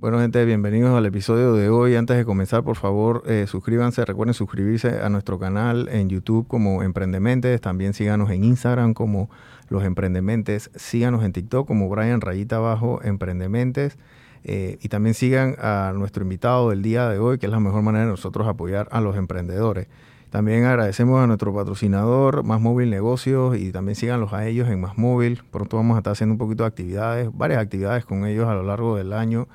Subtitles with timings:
[0.00, 1.96] Bueno, gente, bienvenidos al episodio de hoy.
[1.96, 4.04] Antes de comenzar, por favor, eh, suscríbanse.
[4.04, 7.60] Recuerden suscribirse a nuestro canal en YouTube como Emprendementes.
[7.60, 9.28] También síganos en Instagram como
[9.68, 10.70] Los Emprendementes.
[10.76, 13.98] Síganos en TikTok como Brian Rayita Abajo Emprendementes.
[14.44, 17.82] Eh, y también sigan a nuestro invitado del día de hoy, que es la mejor
[17.82, 19.88] manera de nosotros apoyar a los emprendedores.
[20.30, 24.96] También agradecemos a nuestro patrocinador, Más Móvil Negocios, y también síganlos a ellos en Más
[24.96, 25.42] Móvil.
[25.50, 28.62] Pronto vamos a estar haciendo un poquito de actividades, varias actividades con ellos a lo
[28.62, 29.48] largo del año.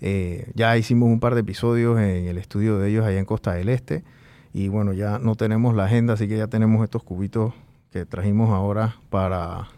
[0.00, 3.52] Eh, ya hicimos un par de episodios en el estudio de ellos allá en Costa
[3.52, 4.04] del Este.
[4.52, 7.52] Y bueno, ya no tenemos la agenda, así que ya tenemos estos cubitos
[7.90, 9.68] que trajimos ahora para,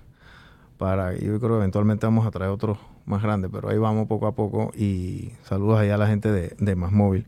[0.76, 4.26] para yo creo que eventualmente vamos a traer otros más grandes, pero ahí vamos poco
[4.26, 7.26] a poco y saludos allá a la gente de, de Más Móvil.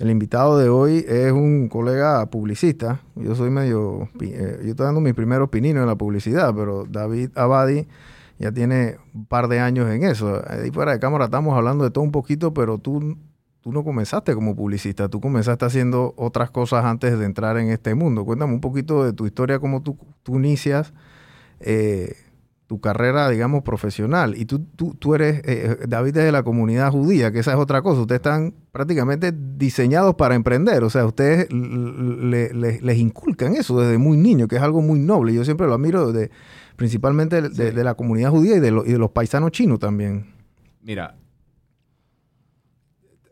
[0.00, 3.00] El invitado de hoy es un colega publicista.
[3.16, 7.30] Yo soy medio, eh, yo estoy dando mis primeros pininos en la publicidad, pero David
[7.34, 7.86] Abadi
[8.40, 10.42] ya tiene un par de años en eso.
[10.48, 13.18] Ahí fuera de cámara estamos hablando de todo un poquito, pero tú,
[13.60, 17.94] tú no comenzaste como publicista, tú comenzaste haciendo otras cosas antes de entrar en este
[17.94, 18.24] mundo.
[18.24, 20.94] Cuéntame un poquito de tu historia, cómo tú, tú inicias
[21.60, 22.16] eh,
[22.66, 24.34] tu carrera, digamos, profesional.
[24.38, 27.82] Y tú, tú, tú eres, eh, David, de la comunidad judía, que esa es otra
[27.82, 28.00] cosa.
[28.00, 30.82] Ustedes están prácticamente diseñados para emprender.
[30.82, 35.34] O sea, ustedes les inculcan eso desde muy niño, que es algo muy noble.
[35.34, 36.30] Yo siempre lo admiro desde
[36.80, 40.32] principalmente de, la comunidad judía y de, y de los paisanos chinos también.
[40.80, 41.14] Mira,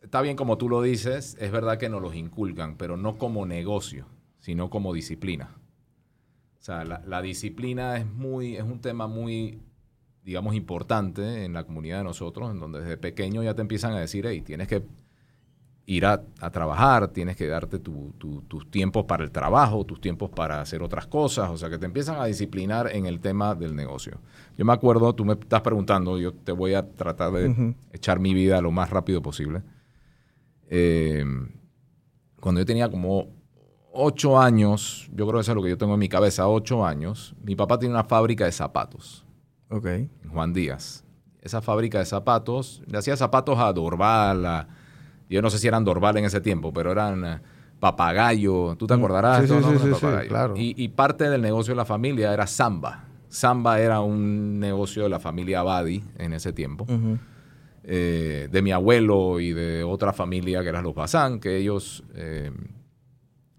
[0.03, 3.47] está bien como tú lo dices, es verdad que nos los inculcan, pero no como
[3.47, 4.05] negocio,
[4.39, 5.57] sino como disciplina.
[6.59, 9.63] O sea, la, disciplina es, muy, es un tema muy,
[10.25, 13.99] digamos, importante en la comunidad de nosotros, en donde desde pequeño ya te empiezan a
[13.99, 14.83] decir, hey, tienes que
[15.89, 16.23] ir a,
[16.53, 21.49] trabajar, tienes que darte tus tiempos para el trabajo, tus tiempos para hacer otras cosas,
[21.49, 24.21] o sea, que te empiezan a disciplinar en el tema del negocio.
[24.59, 28.35] Yo me acuerdo, tú me estás preguntando, yo te voy a tratar de echar mi
[28.35, 29.63] vida lo más rápido posible.
[30.69, 31.25] Eh,
[32.39, 33.29] cuando yo tenía como
[33.91, 36.85] ocho años, yo creo que eso es lo que yo tengo en mi cabeza, ocho
[36.85, 39.25] años, mi papá tiene una fábrica de zapatos.
[39.71, 39.87] Ok.
[40.31, 41.03] Juan Díaz.
[41.41, 44.69] Esa fábrica de zapatos, le hacía zapatos a Dorval, a
[45.29, 47.41] yo no sé si eran Dorval en ese tiempo, pero eran eh,
[47.81, 48.77] papagayo.
[48.77, 48.99] ¿Tú te mm.
[48.99, 49.49] acordarás?
[49.49, 50.55] Sí, sí, sí, claro.
[50.57, 53.05] Y, parte del negocio de la familia era Samba.
[53.29, 56.87] Samba era un negocio de la familia Abadi en ese tiempo.
[57.85, 62.51] Eh, de mi abuelo y de otra familia que eran los Bazán, que ellos eh,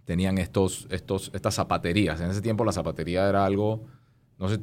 [0.05, 2.19] tenían estos, estos, estas zapaterías.
[2.21, 3.85] En ese tiempo la zapatería era algo,
[4.37, 4.59] no sé,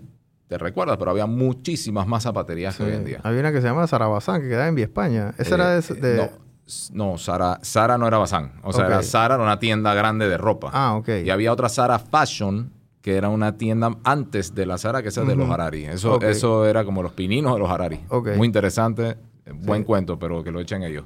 [0.46, 3.20] te recuerdas, pero había muchísimas más zapaterías que hoy en día.
[3.24, 5.34] Había una que se llama Sarabazán, que quedaba en Vía España.
[5.38, 6.16] Esa era de...
[6.16, 8.52] No, Sara, Sara no era Bazán.
[8.62, 10.70] O sea, era Sara era una tienda grande de ropa.
[10.72, 11.08] Ah, ok.
[11.24, 15.14] Y había otra Sara Fashion, que era una tienda antes de la Sara, que es
[15.14, 15.84] de los Harari.
[15.84, 18.00] Eso, eso era como los pininos de los Harari.
[18.36, 19.16] Muy interesante,
[19.54, 21.04] buen cuento, pero que lo echen ellos.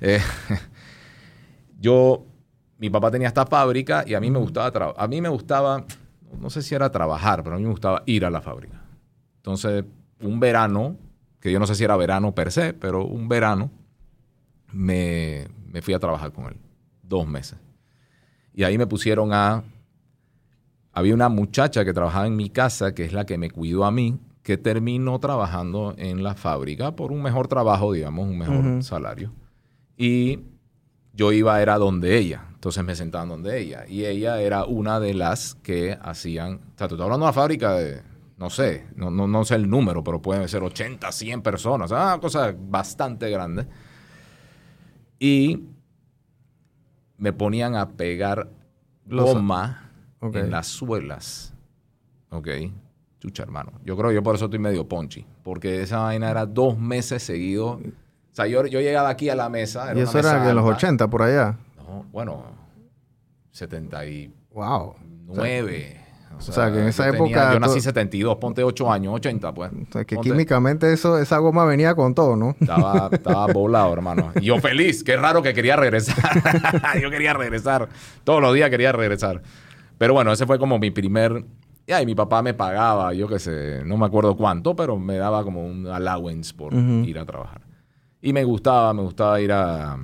[0.00, 0.20] Eh,
[1.78, 2.24] yo,
[2.78, 5.84] mi papá tenía esta fábrica y a mí me gustaba, a mí me gustaba,
[6.40, 8.80] no sé si era trabajar, pero a mí me gustaba ir a la fábrica.
[9.36, 9.84] Entonces,
[10.22, 10.96] un verano,
[11.40, 13.70] que yo no sé si era verano per se, pero un verano,
[14.72, 15.46] me,
[15.82, 16.56] fui a trabajar con él.
[17.02, 17.58] Dos meses.
[18.54, 19.64] Y ahí me pusieron a...
[20.92, 23.90] Había una muchacha que trabajaba en mi casa, que es la que me cuidó a
[23.90, 29.32] mí, que terminó trabajando en la fábrica por un mejor trabajo, digamos, un mejor salario.
[29.96, 30.40] Y
[31.12, 32.46] yo iba, era donde ella.
[32.54, 33.84] Entonces me sentaban donde ella.
[33.86, 36.54] Y ella era una de las que hacían...
[36.54, 38.02] O sea, tú estás hablando de una fábrica de,
[38.38, 41.90] no sé, no, no, no sé el número, pero pueden ser 80, 100 personas.
[41.90, 43.66] una cosa bastante grande.
[45.18, 45.64] Y
[47.16, 48.48] me ponían a pegar
[49.06, 49.90] goma
[50.20, 51.52] en las suelas.
[52.30, 52.48] Ok.
[53.20, 53.72] Chucha, hermano.
[53.84, 55.26] Yo creo que yo por eso estoy medio ponchi.
[55.42, 57.80] Porque esa vaina era dos meses seguidos.
[57.80, 59.92] O sea, yo, yo llegaba aquí a la mesa.
[59.94, 61.58] ¿Y eso era de los 80 por allá?
[61.76, 62.44] No, bueno,
[63.50, 64.32] 79.
[64.52, 64.94] Wow.
[65.28, 65.44] O sea,
[66.36, 67.52] que en esa época...
[67.52, 69.72] yo nací 72, ponte 8 años, 80 pues.
[69.72, 72.54] O sea, que químicamente eso, esa goma venía con todo, ¿no?
[72.60, 74.32] Estaba, estaba volado, hermano.
[74.40, 76.16] Y yo feliz, qué raro que quería regresar.
[77.02, 77.88] yo quería regresar.
[78.24, 79.42] Todos los días quería regresar.
[79.96, 81.44] Pero bueno, ese fue como mi primer...
[81.86, 85.42] Y mi papá me pagaba, yo qué sé, no me acuerdo cuánto, pero me daba
[85.42, 87.62] como un allowance por ir a trabajar.
[88.20, 89.96] Y me gustaba, me gustaba ir a,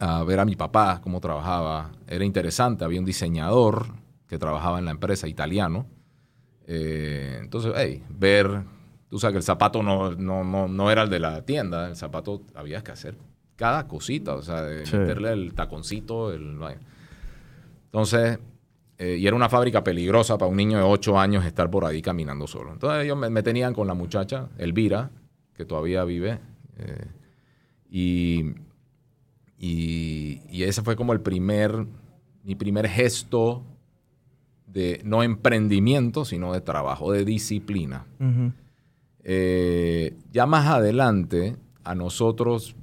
[0.00, 1.92] a ver a mi papá cómo trabajaba.
[2.08, 4.01] Era interesante, había un diseñador
[4.32, 5.84] que trabajaba en la empresa, italiano.
[6.66, 8.62] Eh, entonces, hey, ver,
[9.10, 11.96] tú sabes que el zapato no, no, no, no, era el de la tienda, el
[11.96, 13.14] zapato había que hacer
[13.56, 16.58] cada cosita, o sea, de meterle el taconcito, el...
[17.84, 18.38] Entonces,
[18.96, 22.00] eh, y era una fábrica peligrosa para un niño de 8 años estar por ahí
[22.00, 22.72] caminando solo.
[22.72, 25.10] Entonces ellos me, tenían con la muchacha, Elvira,
[25.52, 26.40] que todavía vive,
[26.78, 27.06] eh,
[27.90, 28.54] Y,
[29.58, 31.86] y, ese fue como el primer,
[32.44, 33.66] mi primer gesto
[34.72, 38.06] de no emprendimiento, sino de trabajo, de disciplina.
[39.24, 42.74] Eh, ya más adelante, a nosotros,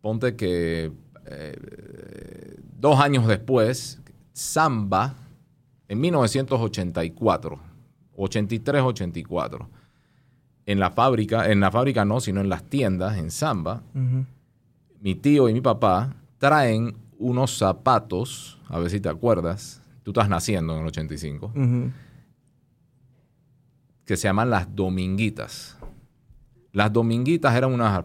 [0.00, 0.90] ponte que
[1.26, 4.00] eh, dos años después,
[4.32, 5.14] Samba,
[5.88, 7.60] en 1984,
[8.16, 9.66] 83-84,
[10.64, 13.82] en la fábrica, en la fábrica no, sino en las tiendas, en Samba,
[15.00, 20.28] mi tío y mi papá traen unos zapatos, a ver si te acuerdas, tú estás
[20.28, 21.52] naciendo en el 85,
[24.04, 25.78] que se llaman las dominguitas.
[26.72, 28.04] Las dominguitas eran unas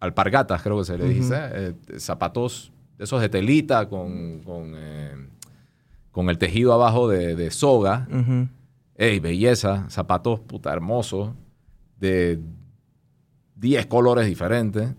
[0.00, 5.14] alpargatas, creo que se le dice, eh, zapatos de esos de telita con, con, eh,
[6.14, 8.06] el tejido abajo de, soga.
[8.96, 11.32] Ey, belleza, zapatos puta hermosos,
[11.98, 12.40] de
[13.56, 14.94] 10 colores diferentes.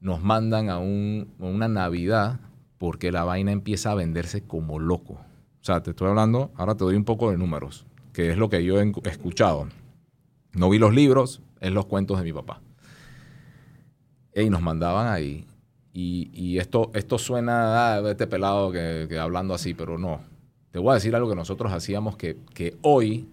[0.00, 2.40] Nos mandan a, una Navidad
[2.82, 5.12] porque la vaina empieza a venderse como loco.
[5.12, 8.50] O sea, te estoy hablando, ahora te doy un poco de números, que es lo
[8.50, 9.68] que yo he escuchado.
[10.52, 12.60] No vi los libros, es los cuentos de mi papá.
[14.34, 15.46] Y nos mandaban ahí.
[15.92, 20.20] Y, esto, esto suena a este pelado que, que hablando así, pero no
[20.72, 23.28] te voy a decir algo que nosotros hacíamos que, que hoy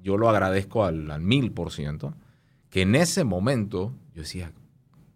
[0.00, 2.14] yo lo agradezco al, mil por ciento,
[2.70, 4.50] que en ese momento yo decía,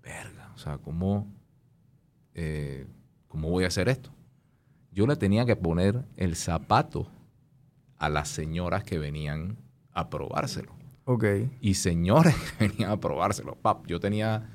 [0.03, 1.27] verga, o sea, ¿cómo,
[2.35, 2.85] eh,
[3.33, 4.11] ¿cómo voy a hacer esto?
[4.91, 7.07] Yo le tenía que poner el zapato
[7.97, 9.57] a las señoras que venían
[9.91, 10.75] a probárselo.
[11.07, 11.25] Ok.
[11.63, 13.55] Y señores que venían a probárselo.
[13.55, 14.51] Pap, yo tenía,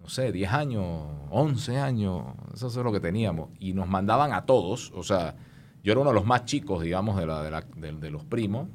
[0.00, 3.50] no sé, 10 años, 11 años, eso es lo que teníamos.
[3.60, 5.36] Y nos mandaban a todos, o sea,
[5.84, 8.66] yo era uno de los más chicos, digamos, de, la, de, los primos.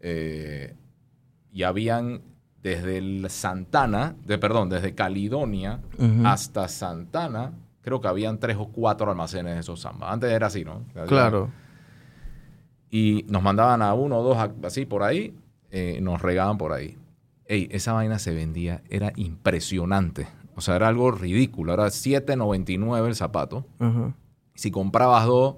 [0.00, 0.76] Eh,
[1.50, 2.20] y habían
[2.62, 5.80] desde el Santana, de, perdón, desde Caledonia
[6.24, 7.54] hasta Santana,
[7.86, 10.12] creo que habían tres o cuatro almacenes de esos zambas.
[10.12, 10.82] Antes era así, ¿no?
[11.06, 11.52] Claro.
[12.90, 15.38] Y nos mandaban a uno o dos así por ahí,
[15.70, 16.98] eh, nos regaban por ahí.
[17.44, 20.26] Ey, esa vaina se vendía, era impresionante.
[20.56, 21.74] O sea, era algo ridículo.
[21.74, 23.64] Era 7.99 el zapato.
[24.56, 25.54] Si comprabas dos,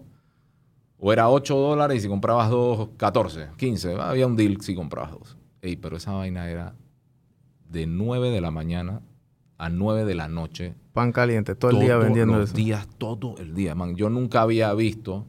[0.99, 3.95] o era 8 dólares y si comprabas dos, 14, 15.
[4.03, 5.39] Había un deal si comprabas dos.
[5.63, 6.75] Ey, pero esa vaina era
[7.71, 9.01] de 9 de la mañana
[9.59, 10.75] a 9 de la noche.
[10.93, 13.97] Pan caliente, todo el día vendiendo los días, todo el día, man.
[13.97, 15.27] Yo nunca había visto,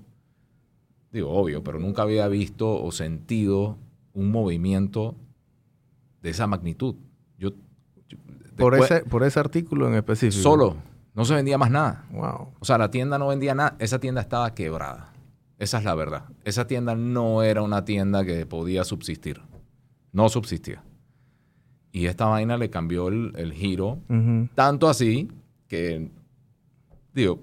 [1.12, 3.78] digo, obvio, pero nunca había visto o sentido
[4.14, 5.16] un movimiento
[6.22, 6.96] de esa magnitud.
[7.38, 7.52] Yo,
[8.56, 10.42] por, ese, por ese artículo en específico.
[10.44, 10.76] Solo.
[11.16, 12.06] No se vendía más nada.
[12.12, 12.54] Wow.
[12.60, 13.76] O sea, la tienda no vendía nada.
[13.80, 15.12] Esa tienda estaba quebrada.
[15.58, 16.26] Esa es la verdad.
[16.46, 19.42] Esa tienda no era una tienda que podía subsistir.
[20.12, 20.84] No subsistía.
[21.92, 24.00] Y esta vaina le cambió el, giro.
[24.56, 25.30] Tanto así
[25.68, 26.10] que,
[27.14, 27.40] digo,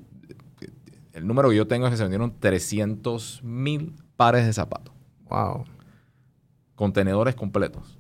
[1.13, 4.95] el número que yo tengo es que se vendieron 300 mil pares de zapatos.
[5.29, 5.65] Wow.
[6.75, 7.99] Contenedores completos.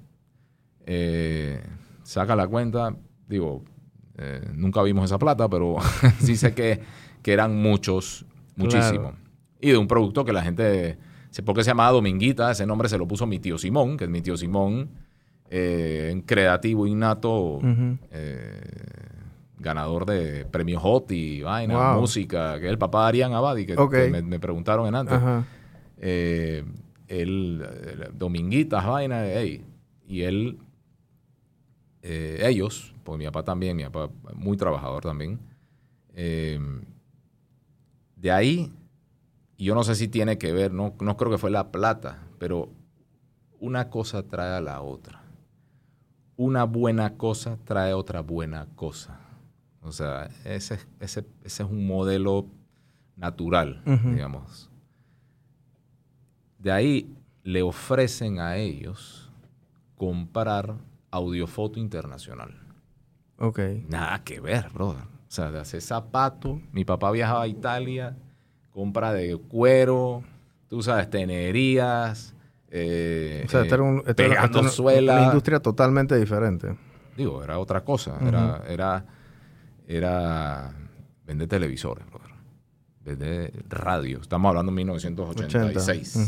[0.84, 1.60] Eh,
[2.04, 2.94] saca la cuenta,
[3.26, 3.64] digo,
[4.19, 5.76] eh, nunca vimos esa plata, pero
[6.20, 6.81] sí sé que,
[7.22, 9.14] que eran muchos, muchísimos
[9.60, 10.99] y de un producto que la gente,
[11.44, 12.50] ¿por qué se llamaba Dominguita?
[12.50, 14.90] Ese nombre se lo puso mi tío Simón, que es mi tío Simón,
[15.50, 17.60] eh, creativo innato,
[18.10, 18.60] eh,
[19.58, 24.23] ganador de premios Hot y vaina, música, que es el papá de Arián Abadi, que,
[24.25, 25.18] me, preguntaron en antes.
[25.99, 26.64] Eh,
[27.09, 27.66] él,
[28.14, 29.25] Dominguitas, vaina,
[30.09, 30.59] y él,
[32.02, 35.38] ellos, pues mi papá también, mi papá muy trabajador también,
[36.14, 36.70] de
[38.30, 38.73] ahí
[39.56, 42.18] y yo no sé si tiene que ver, no, no creo que fue la plata,
[42.38, 42.68] pero
[43.59, 45.23] una cosa trae a la otra.
[46.37, 49.21] Una buena cosa trae otra buena cosa.
[49.83, 52.47] O sea, ese, ese, ese es un modelo
[53.16, 54.69] natural, digamos.
[56.59, 59.31] De ahí le ofrecen a ellos
[59.97, 60.75] comprar
[61.11, 62.55] audiofoto internacional.
[63.38, 63.61] Ok.
[63.88, 65.05] Nada que ver, brother.
[65.05, 66.61] O sea, de hacer zapatos.
[66.73, 68.16] Mi papá viajaba a Italia
[68.76, 70.23] compra de cuero,
[70.69, 72.35] tú sabes, tenerías,
[72.78, 76.76] eh, o sea, era, un, una, industria totalmente diferente.
[77.16, 78.18] Digo, era otra cosa.
[78.21, 79.06] Era, era,
[79.87, 80.75] era
[81.26, 82.04] vender televisores,
[83.02, 84.21] vender radio.
[84.21, 86.18] Estamos hablando de 1986.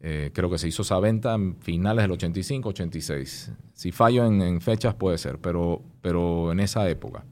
[0.00, 3.52] Eh, creo que se hizo esa venta en finales del 85, 86.
[3.72, 7.24] Si fallo en, fechas puede ser, pero, pero en esa época.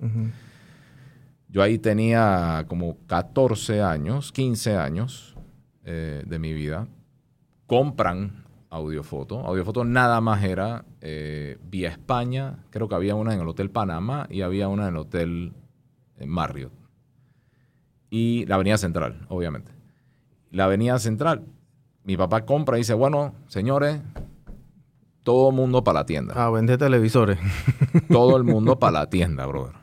[1.49, 5.37] Yo ahí tenía como 14 años, 15 años
[5.85, 6.89] eh, de mi vida.
[7.67, 9.41] Compran Audiofoto.
[9.41, 14.27] Audiofoto nada más era eh, vía España, creo que había una en el Hotel Panamá
[14.31, 15.53] y había una en el Hotel
[16.19, 16.73] eh, Marriott.
[18.11, 19.73] Y la Avenida Central, obviamente.
[20.51, 21.45] La Avenida Central,
[22.03, 24.01] mi papá compra y dice, bueno, señores,
[25.23, 26.35] todo el mundo para la tienda.
[26.37, 27.39] Ah, vende televisores.
[28.09, 29.75] todo el mundo para la tienda, brother.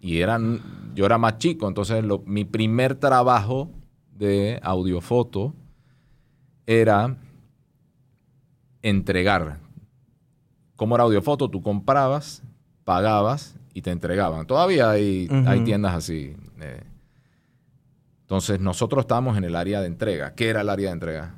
[0.00, 0.60] Y eran,
[0.94, 3.70] yo era más chico, entonces mi primer trabajo
[4.10, 5.54] de audiofoto
[6.66, 7.16] era
[8.82, 9.58] entregar.
[10.76, 12.42] Como era audiofoto, tú comprabas,
[12.84, 14.46] pagabas y te entregaban.
[14.46, 16.36] Todavía hay, hay tiendas así.
[16.60, 16.82] Eh.
[18.22, 20.34] Entonces nosotros estábamos en el área de entrega.
[20.34, 21.34] ¿Qué era el área de entrega?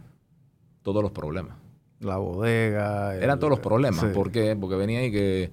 [0.83, 1.57] Todos los problemas.
[2.01, 3.15] La bodega.
[3.17, 4.05] Eran todos los problemas.
[4.07, 4.57] ¿Por qué?
[4.57, 5.53] Porque venía y que,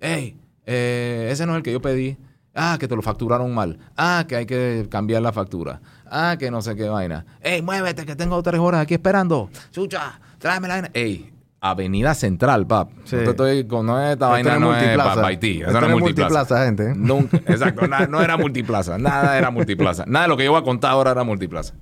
[0.00, 2.16] hey, eh, ese no es el que yo pedí.
[2.54, 3.78] Ah, que te lo facturaron mal.
[3.96, 5.80] Ah, que hay que cambiar la factura.
[6.06, 7.24] Ah, que no sé qué vaina.
[7.40, 9.50] Ey, muévete, que tengo tres horas aquí esperando.
[9.70, 10.90] Chucha, tráeme la vaina.
[10.94, 12.90] Ey, Avenida Central, pap.
[12.92, 15.60] No te estoy con no esta vaina no es para Haití.
[15.62, 16.64] Eso no es multiplaza.
[16.64, 16.94] gente.
[16.96, 18.98] Nunca, exacto, no era multiplaza.
[18.98, 20.04] Nada era multiplaza.
[20.06, 21.74] Nada de lo que yo voy a contar ahora era multiplaza.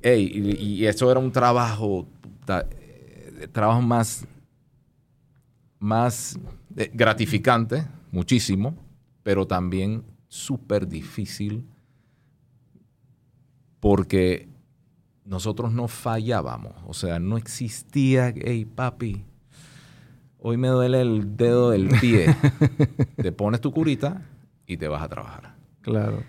[0.00, 2.08] Ey, y, eso era un trabajo,
[2.48, 4.26] eh, trabajo más,
[5.78, 6.36] más
[6.76, 8.74] eh, gratificante, muchísimo
[9.22, 11.66] pero también súper difícil
[13.80, 14.48] porque
[15.24, 16.72] nosotros no fallábamos.
[16.86, 19.24] O sea, no existía, hey papi,
[20.38, 22.34] hoy me duele el dedo del pie.
[23.16, 24.22] te pones tu curita
[24.66, 25.54] y te vas a trabajar.
[25.80, 26.22] Claro.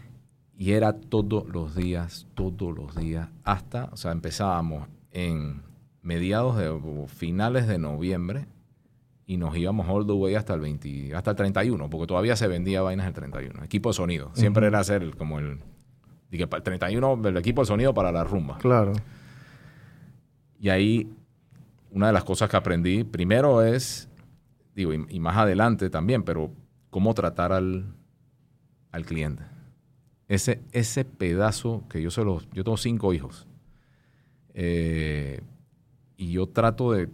[0.56, 5.62] Y era todos los días, todos los días, hasta, o sea, empezábamos en
[6.02, 8.46] mediados de finales de noviembre
[9.26, 12.48] y nos íbamos all the way hasta el 20, hasta el 31, porque todavía se
[12.48, 13.64] vendía vainas el 31.
[13.64, 14.32] Equipo de sonido.
[14.34, 15.60] Siempre era hacer como el,
[16.38, 18.58] dije, el 31, el equipo de sonido para la rumba.
[18.58, 18.94] Claro.
[20.60, 21.10] Y ahí,
[21.92, 24.10] una de las cosas que aprendí, primero es,
[24.76, 26.52] digo, y, más adelante también, pero
[26.90, 27.94] cómo tratar al,
[28.92, 29.44] al cliente.
[30.28, 33.48] Ese, ese pedazo que yo se los, yo tengo cinco hijos.
[34.54, 35.42] Eh,
[36.16, 37.10] y yo trato de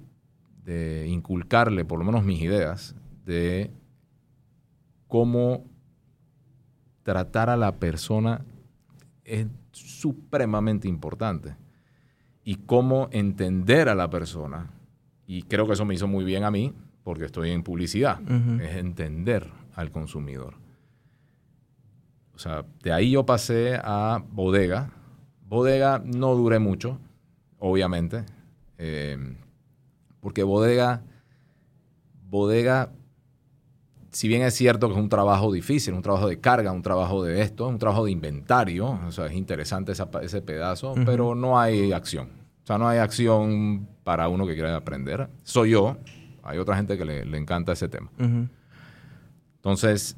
[0.69, 2.95] de inculcarle por lo menos mis ideas
[3.25, 3.71] de
[5.07, 5.65] cómo
[7.01, 8.45] tratar a la persona
[9.29, 11.55] es supremamente importante
[12.43, 14.71] y cómo entender a la persona.
[15.27, 18.19] Y creo que eso me hizo muy bien a mí, porque estoy en publicidad,
[18.59, 20.55] es entender al consumidor.
[22.33, 24.91] O sea, de ahí yo pasé a bodega.
[25.45, 26.99] Bodega no duré mucho,
[27.59, 28.25] obviamente.
[28.77, 29.35] Eh,
[30.21, 31.03] porque bodega,
[32.29, 32.91] bodega,
[34.11, 37.23] si bien es cierto que es un trabajo difícil, un trabajo de carga, un trabajo
[37.23, 41.91] de esto, un trabajo de inventario, o sea, es interesante ese pedazo, pero no hay
[41.91, 42.29] acción.
[42.63, 45.27] O sea, no hay acción para uno que quiera aprender.
[45.43, 45.97] Soy yo,
[46.43, 48.11] hay otra gente que le, encanta ese tema.
[49.55, 50.15] Entonces,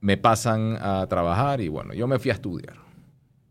[0.00, 2.76] me pasan a trabajar y bueno, yo me fui a estudiar.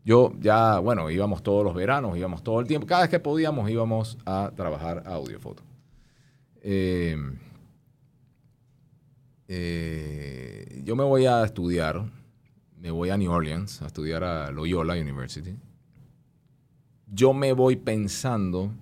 [0.04, 2.86] Yo ya, bueno, íbamos todos los veranos, íbamos todo el tiempo.
[2.86, 5.62] Cada vez que podíamos íbamos a trabajar a audiofoto.
[6.60, 7.16] Eh,
[9.48, 12.04] eh, yo me voy a estudiar,
[12.78, 15.56] me voy a New Orleans a estudiar a Loyola University.
[17.06, 18.72] Yo me voy pensando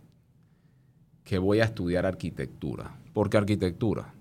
[1.25, 2.97] que voy a estudiar arquitectura.
[3.13, 4.15] ¿Por qué arquitectura?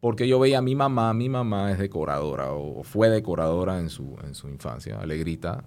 [0.00, 4.16] Porque yo veía a mi mamá, mi mamá es decoradora o fue decoradora en su,
[4.24, 5.64] en su infancia, alegrita,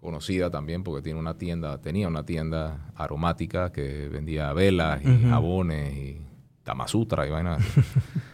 [0.00, 5.96] conocida también porque tiene una tienda, tenía una tienda aromática que vendía velas y jabones
[5.96, 6.20] y
[6.62, 7.62] tamasutra y vainas.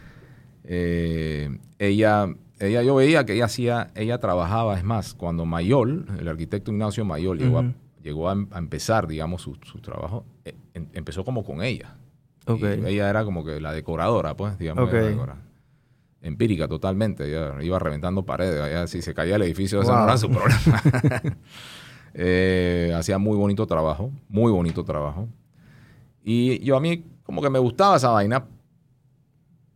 [0.73, 1.49] Eh,
[1.79, 6.71] ella, ella, yo veía que ella hacía, ella trabajaba, es más, cuando Mayol, el arquitecto
[6.71, 11.61] Ignacio Mayol, llegó, a, llegó a, empezar, digamos, su, trabajo, eh, em, empezó como con
[11.61, 11.97] ella.
[12.47, 14.89] ella era como que la decoradora, pues, digamos,
[16.21, 17.27] empírica totalmente.
[17.27, 18.89] Ella iba reventando paredes.
[18.89, 20.81] si se caía el edificio, ese no era su problema.
[22.13, 25.29] Eh, hacía muy bonito trabajo, muy bonito trabajo.
[26.21, 28.43] Y yo a mí como que me gustaba esa vaina.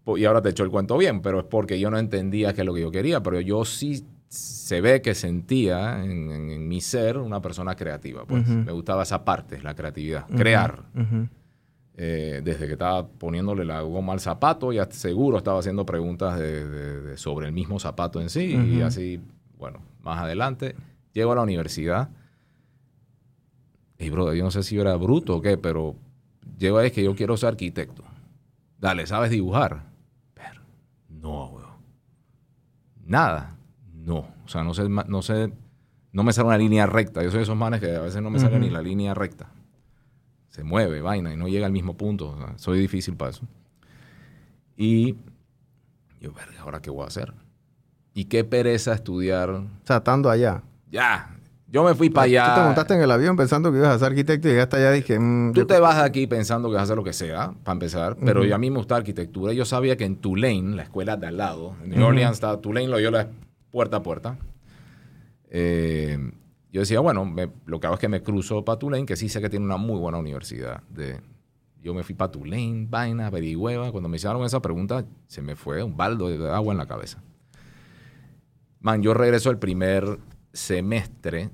[0.07, 2.65] Y ahora te echo el cuento bien, pero es porque yo no entendía qué es
[2.65, 3.23] lo que yo quería.
[3.23, 8.25] Pero yo sí se ve que sentía en, mi ser una persona creativa.
[8.25, 10.83] Pues me gustaba esa parte, la creatividad, crear.
[11.97, 17.17] Eh, desde que estaba poniéndole la goma al zapato, ya seguro estaba haciendo preguntas de,
[17.17, 18.55] sobre el mismo zapato en sí.
[18.55, 19.21] Y así,
[19.57, 20.75] bueno, más adelante,
[21.13, 22.09] llego a la universidad.
[23.97, 25.95] Y, bro, yo no sé si yo era bruto o qué, pero
[26.57, 28.03] llego a es que yo quiero ser arquitecto.
[28.77, 29.94] Dale, ¿sabes dibujar?
[31.25, 31.69] No, weón.
[33.05, 33.57] Nada.
[33.93, 34.27] No.
[34.45, 35.51] O sea, no sé, no sé,
[36.11, 37.23] no me sale una línea recta.
[37.23, 39.49] Yo soy de esos manes que a veces no me sale ni la línea recta
[40.55, 42.33] se mueve, vaina, y no llega al mismo punto.
[42.55, 43.45] soy difícil para eso.
[44.77, 45.17] Y
[46.21, 47.33] yo, verga, ¿ahora qué voy a hacer?
[48.13, 49.49] Y qué pereza estudiar.
[49.49, 50.63] O sea, estando allá.
[50.89, 51.34] Ya,
[51.75, 52.53] yo me fui para allá.
[52.53, 54.93] Tú te montaste en el avión pensando que ibas a ser arquitecto y llegaste allá
[54.93, 55.19] y dije...
[55.19, 57.73] Mm, Tú te vas de aquí pensando que vas a hacer lo que sea, para
[57.73, 58.15] empezar.
[58.23, 59.51] Pero yo a mí me gusta arquitectura.
[59.51, 62.87] Yo sabía que en Tulane, la escuela de al lado, en New Orleans, está, Tulane
[62.87, 63.27] lo yo la
[63.71, 64.37] puerta a puerta.
[65.49, 66.17] Eh,
[66.71, 69.41] yo decía, bueno, lo que hago es que me cruzo para Tulane, que sí sé
[69.41, 70.81] que tiene una muy buena universidad.
[70.87, 71.19] De,
[71.81, 73.91] yo me fui para Tulane, vaina, averigüeva.
[73.91, 77.21] Cuando me hicieron esa pregunta, se me fue un baldo de agua en la cabeza.
[78.79, 80.19] Man, yo regreso el primer
[80.53, 81.49] semestre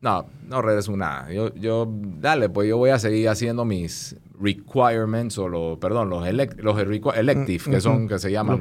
[0.00, 1.32] no, no regreso nada.
[1.32, 6.22] Yo, yo, dale, pues yo voy a seguir haciendo mis requirements o los, perdón, los,
[6.56, 8.58] los electives, que son, que se llaman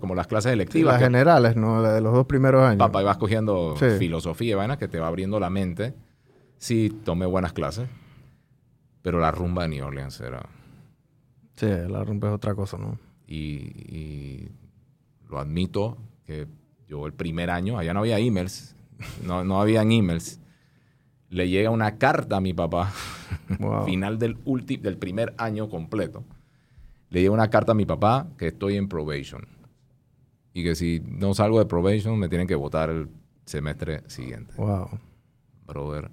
[0.00, 0.94] como las clases electivas.
[0.94, 1.82] las generales, ¿no?
[1.82, 2.78] de los dos primeros años.
[2.78, 5.94] Papá, y vas cogiendo filosofía y vainas que te va abriendo la mente.
[6.56, 7.88] Sí, tomé buenas clases,
[9.02, 10.48] pero la rumba de New Orleans era...
[11.54, 12.98] Sí, la rumba es otra cosa, ¿no?
[13.26, 14.48] Y, y
[15.28, 16.46] lo admito que
[16.88, 18.74] yo el primer año, allá no había emails,
[19.26, 20.40] no, no habían emails
[21.30, 22.92] le llega una carta a mi papá,
[23.84, 24.38] final del,
[24.80, 26.24] del primer año completo.
[27.10, 29.46] Le llega una carta a mi papá que estoy en probation.
[30.52, 33.08] Y que si no salgo de probation, me tienen que votar el
[33.44, 34.54] semestre siguiente.
[34.56, 34.88] Wow.
[35.66, 36.10] Brother.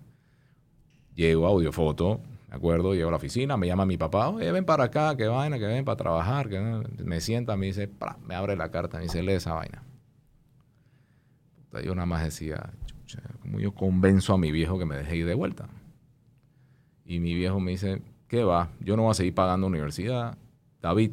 [1.16, 2.20] Llego a audiofoto,
[2.50, 5.28] me acuerdo, llego a la oficina, me llama mi papá, oye, ven para acá, que
[5.28, 6.50] vaina, que ven para trabajar.
[6.50, 6.60] Que...
[7.04, 7.90] Me sienta, me dice,
[8.26, 9.84] me abre la carta, me dice, lee esa vaina.
[11.84, 12.72] Yo nada más decía,
[13.42, 15.68] como yo convenzo a mi viejo que me deje ir de vuelta.
[17.06, 18.70] Y mi viejo me dice, ¿qué va?
[18.80, 20.38] Yo no voy a seguir pagando universidad.
[20.82, 21.12] David,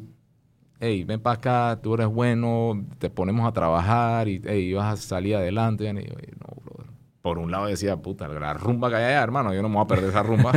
[0.79, 5.01] hey, ven para acá, tú eres bueno, te ponemos a trabajar y hey, vas a
[5.01, 5.83] salir adelante.
[5.83, 6.91] Y yo, no, brother.
[7.21, 9.85] Por un lado decía, puta, la rumba que hay allá, hermano, yo no me voy
[9.85, 10.51] a perder esa rumba.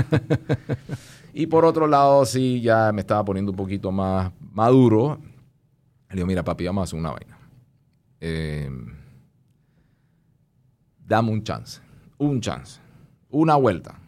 [1.33, 5.19] y por otro lado, sí, ya me estaba poniendo un poquito más maduro.
[6.09, 7.39] Le digo, mira, papi, vamos a hacer una vaina.
[8.21, 8.71] Eh,
[11.07, 11.81] dame un chance,
[12.19, 12.81] un chance,
[13.31, 13.99] una vuelta.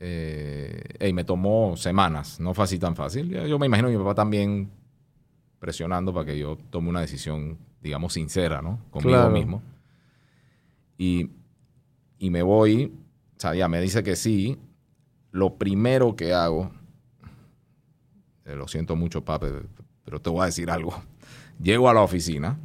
[0.00, 3.28] Eh, me tomó semanas, no fue así tan fácil.
[3.28, 4.70] Yo, me imagino a mi papá también
[5.58, 8.78] presionando para que yo tome una decisión, digamos, sincera, ¿no?
[8.90, 9.62] Conmigo mismo.
[10.96, 11.30] Y,
[12.18, 12.92] y, me voy,
[13.36, 14.58] o sea, ya me dice que sí.
[15.30, 16.70] Lo primero que hago,
[18.44, 19.46] eh, lo siento mucho, papi,
[20.04, 20.94] pero te voy a decir algo.
[21.62, 22.58] Llego a la oficina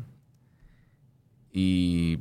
[1.51, 2.19] y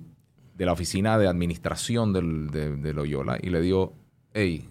[0.62, 3.94] de la oficina de administración del, de, Loyola y le digo,
[4.33, 4.68] hey,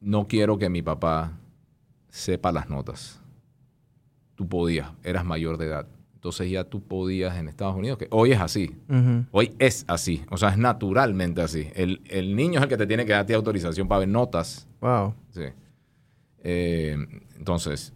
[0.00, 1.32] no quiero que mi papá
[2.08, 3.20] sepa las notas.
[4.36, 5.88] Tú podías, eras mayor de edad.
[6.14, 8.76] Entonces ya tú podías en Estados Unidos, que hoy es así.
[9.32, 10.24] Hoy es así.
[10.30, 11.68] O sea, es naturalmente así.
[11.74, 14.68] El, niño es el que te tiene que darte autorización para ver notas.
[14.80, 15.12] Wow.
[15.30, 15.42] Sí.
[16.44, 16.96] Eh,
[17.36, 17.92] entonces,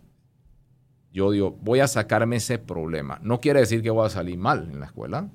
[1.12, 3.20] yo digo, voy a sacarme ese problema.
[3.22, 5.30] No quiere decir que voy a salir mal en la escuela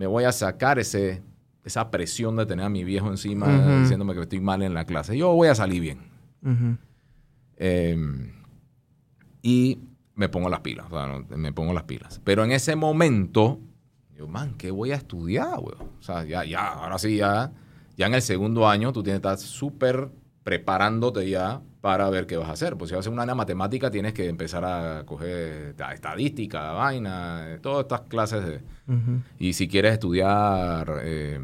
[0.00, 1.22] me voy a sacar ese,
[1.62, 5.14] esa presión de tener a mi viejo encima diciéndome que estoy mal en la clase.
[5.14, 5.98] Yo voy a salir bien.
[7.58, 8.32] Em,
[9.42, 9.78] y
[10.14, 10.86] me pongo las pilas,
[11.28, 12.18] me pongo las pilas.
[12.24, 13.60] Pero en ese momento,
[14.16, 15.76] yo, man, ¿qué voy a estudiar, güey?
[15.76, 17.52] O sea, ya, ya, ahora sí, ya,
[17.98, 20.10] ya en el segundo año tú tienes que estar súper
[20.44, 22.76] preparándote ya para ver qué vas a hacer.
[22.76, 27.82] Pues si vas a hacer una matemática, tienes que empezar a coger estadística, vaina, todas
[27.82, 28.44] estas clases.
[28.44, 28.60] De,
[29.38, 31.40] Y si quieres estudiar, eh,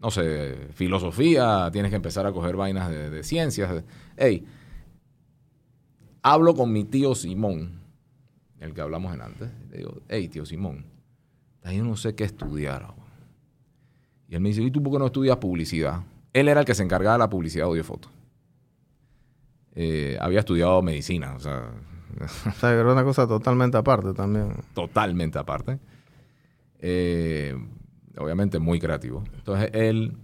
[0.00, 3.84] no sé, filosofía, tienes que empezar a coger vainas de, ciencias.
[4.16, 4.44] Hey,
[6.22, 7.80] hablo con mi tío Simón,
[8.60, 9.50] el que hablamos en antes.
[9.70, 10.86] Le digo, hey, tío Simón,
[11.64, 12.94] yo no sé qué estudiar.
[14.28, 16.02] Y él me dice, ¿y tú por qué no estudias publicidad?
[16.32, 18.10] Él era el que se encargaba de la publicidad de audiofoto.
[19.80, 21.34] Eh, había estudiado medicina.
[21.36, 21.70] O sea,
[22.20, 24.56] o sea, era una cosa totalmente aparte también.
[24.74, 25.78] Totalmente aparte.
[26.80, 27.56] Eh,
[28.16, 29.22] obviamente muy creativo.
[29.36, 30.16] Entonces él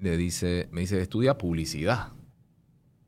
[0.00, 2.08] le dice, me dice, estudia publicidad.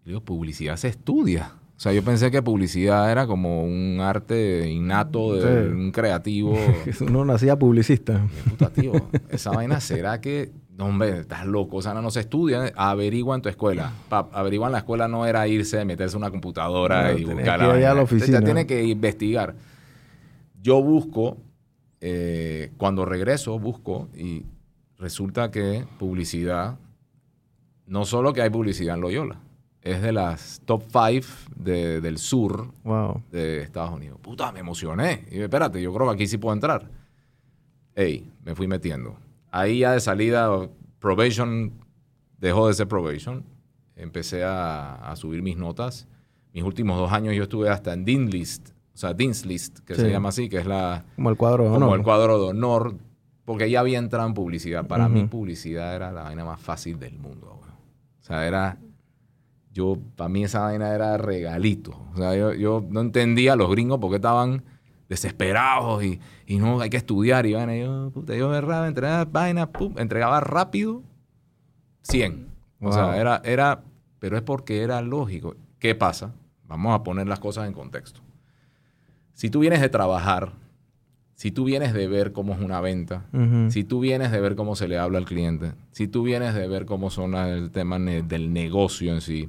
[0.05, 1.55] Le digo, publicidad se estudia.
[1.77, 6.57] O sea, yo pensé que publicidad era como un arte innato de un creativo.
[7.01, 8.25] Uno nacía publicista.
[8.49, 8.93] Puta, tío,
[9.31, 11.77] esa vaina será que no, hombre, estás loco.
[11.77, 12.73] O sea, no, se estudia.
[12.75, 13.93] Averigua en tu escuela.
[14.09, 18.03] averigua en la escuela no era irse, meterse en una computadora y buscar la, la
[18.03, 18.41] oficina.
[18.41, 19.55] tiene que investigar.
[20.63, 21.37] Yo busco,
[22.01, 24.47] eh, cuando regreso, busco y
[24.99, 26.79] resulta que publicidad,
[27.87, 29.39] no solo que hay publicidad en Loyola,
[29.83, 32.73] es de las top five del sur
[33.31, 34.19] de Estados Unidos.
[34.23, 35.27] Puta, me emocioné.
[35.31, 36.89] Y espérate, yo creo que aquí sí puedo entrar.
[37.95, 39.19] Ey, me fui metiendo
[39.51, 41.73] Ahí ya de salida, probation
[42.41, 43.45] dejó de ser probation.
[43.97, 46.09] empecé a, subir mis notas.
[46.53, 49.95] Mis últimos dos años yo estuve hasta en Dean List, o sea, Dean's List, que
[49.95, 51.05] se llama así, que es la...
[51.15, 51.81] Como el cuadro de honor.
[51.81, 52.97] Como el cuadro de honor,
[53.45, 54.87] porque ya había entrado en publicidad.
[54.87, 57.47] Para mí publicidad era la vaina más fácil del mundo.
[57.47, 58.79] O sea, era...
[59.73, 61.93] Yo, para mí esa vaina era regalito.
[62.13, 64.65] O sea, yo, yo no entendía a los gringos porque estaban
[65.11, 67.45] desesperados y, y, no, hay que estudiar.
[67.45, 71.03] Y vaina, yo, puta, yo agarraba, entregaba vaina, pum, entregaba rápido
[72.03, 72.47] 100.
[72.81, 73.83] O sea, era, era,
[74.21, 75.57] pero es porque era lógico.
[75.79, 76.33] ¿Qué pasa?
[76.67, 78.21] Vamos a poner las cosas en contexto.
[79.35, 80.53] Si tú vienes de trabajar,
[81.35, 83.25] si tú vienes de ver cómo es una venta,
[83.71, 86.69] si tú vienes de ver cómo se le habla al cliente, si tú vienes de
[86.69, 89.49] ver cómo son el tema del negocio en sí,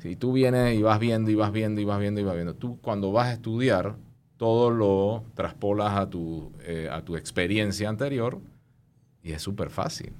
[0.00, 2.54] si tú vienes y vas viendo y vas viendo y vas viendo y vas viendo,
[2.54, 3.96] tú cuando vas a estudiar,
[4.40, 8.40] todo lo traspolas a tu, eh, a tu experiencia anterior
[9.22, 10.14] y es súper fácil.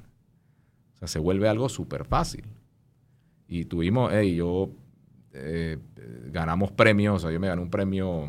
[0.95, 2.45] O sea, se vuelve algo súper fácil.
[3.49, 4.69] Y tuvimos, hey, yo
[5.33, 5.79] eh,
[6.27, 8.27] ganamos premios, o sea, yo me gané un premio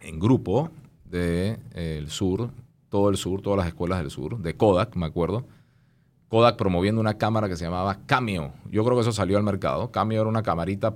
[0.00, 0.70] en grupo
[1.04, 2.48] del de, el sur,
[2.88, 5.44] todo el sur, todas las escuelas del sur, de Kodak, me acuerdo.
[6.28, 8.54] Kodak promoviendo una cámara que se llamaba Cameo.
[8.70, 9.90] Yo creo que eso salió al mercado.
[9.90, 10.94] Cameo era una camarita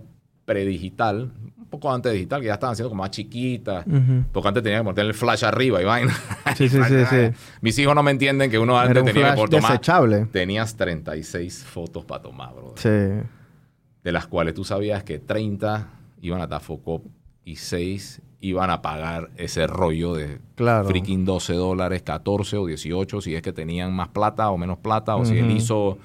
[0.49, 3.85] predigital, un poco antes digital, que ya estaban haciendo como más chiquitas,
[4.33, 6.17] porque antes tenía que poner el flash arriba y vaina.
[6.57, 7.31] Sí, sí, sí, sí,
[7.61, 9.73] Mis hijos no me entienden que uno antes tenía por tomar.
[9.73, 10.25] desechable.
[10.33, 12.73] Tenías 36 fotos para tomar, bro.
[12.77, 12.89] Sí.
[12.89, 15.87] De las cuales tú sabías que 30
[16.23, 17.03] iban a dar foco
[17.45, 23.35] y 6 iban a pagar ese rollo de freaking 12 dólares, 14 o 18, si
[23.35, 25.99] es que tenían más plata o menos plata, o si él hizo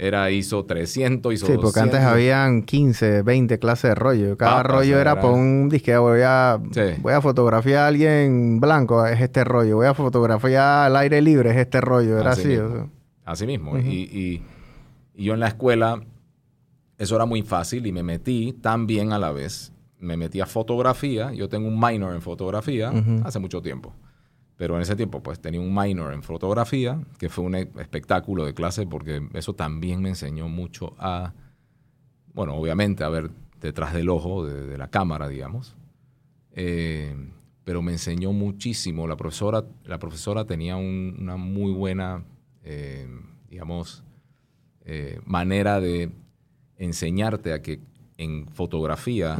[0.00, 4.36] era ISO 300, ISO Sí, porque antes habían 15, 20 clases de rollo.
[4.38, 5.94] Cada rollo era por un disque.
[5.98, 6.58] Voy a,
[7.00, 9.76] voy a fotografiar a alguien blanco, es este rollo.
[9.76, 12.18] Voy a fotografiar al aire libre, es este rollo.
[12.18, 12.58] Era así.
[13.26, 13.78] Así mismo.
[13.78, 14.42] y,
[15.14, 16.00] yo en la escuela,
[16.96, 19.70] eso era muy fácil y me metí también a la vez.
[19.98, 21.30] Me metí a fotografía.
[21.34, 22.90] Yo tengo un minor en fotografía
[23.22, 23.92] hace mucho tiempo.
[24.60, 28.52] Pero en ese tiempo, pues tenía un minor en fotografía, que fue un espectáculo de
[28.52, 31.32] clase, porque eso también me enseñó mucho a,
[32.34, 35.76] bueno, obviamente a ver detrás del ojo de, la cámara, digamos.
[36.52, 37.16] Eh,
[37.64, 39.08] pero me enseñó muchísimo.
[39.08, 42.22] La profesora, la profesora tenía una muy buena,
[42.62, 43.08] eh,
[43.48, 44.04] digamos,
[44.84, 46.10] eh, manera de
[46.76, 47.80] enseñarte a que
[48.18, 49.38] en fotografía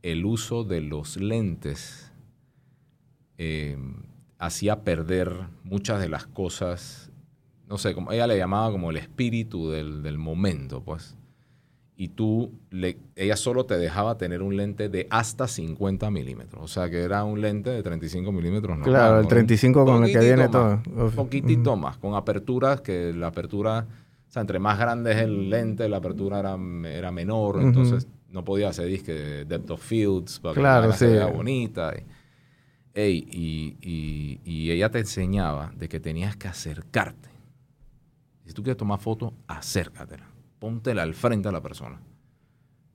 [0.00, 2.10] el uso de los lentes
[4.38, 7.10] hacía perder muchas de las cosas,
[7.68, 11.16] no sé, como ella le llamaba como el espíritu del, momento, pues.
[11.96, 16.64] Y tú, le, ella solo te dejaba tener un lente de hasta 50 milímetros.
[16.64, 18.78] O sea, que era un lente de 35 milímetros.
[18.82, 20.82] claro, el 35 con el que viene todo.
[20.92, 23.86] Un poquitito más, con aperturas que la apertura,
[24.28, 27.62] o sea, entre más grande es el lente, la apertura era, era menor.
[27.62, 31.94] Entonces, no podía hacer disque depth of fields para claro, que sea bonita.
[31.96, 32.02] Y,
[32.96, 37.28] y, ella te enseñaba de que tenías que acercarte.
[38.44, 40.26] Si tú quieres tomar fotos, acércatela.
[40.58, 42.00] Póntela al frente a la persona.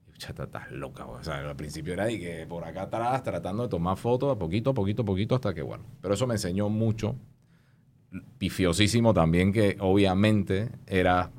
[0.08, 1.06] Y chata, estás loca.
[1.06, 4.38] O sea, al principio era de que por acá atrás tratando de tomar fotos, a
[4.38, 5.84] poquito, poquito, poquito, hasta que bueno.
[6.00, 7.16] Pero eso me enseñó mucho.
[8.38, 11.30] Pifiosísimo también, que obviamente era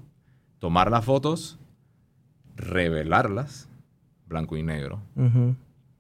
[0.60, 1.58] tomar las fotos,
[2.56, 3.68] revelarlas,
[4.28, 5.02] blanco y negro.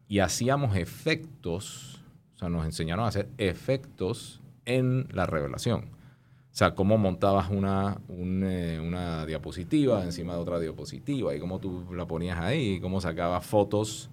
[0.07, 2.00] Y hacíamos efectos
[2.41, 5.91] sea, nos enseñaron a hacer efectos en la revelación.
[6.51, 11.85] O sea, cómo montabas una, eh, una diapositiva encima de otra diapositiva y cómo tú
[11.93, 14.09] la ponías ahí, y cómo sacabas fotos,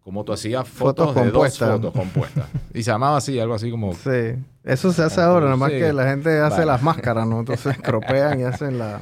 [0.00, 2.46] cómo tú hacías fotos, de dos fotos compuestas.
[2.72, 3.94] y se llamaba así, algo así como...
[3.94, 7.40] Sí, eso se hace ahora, nada más que la gente hace las máscaras, ¿no?
[7.40, 9.00] Entonces cropean y hacen la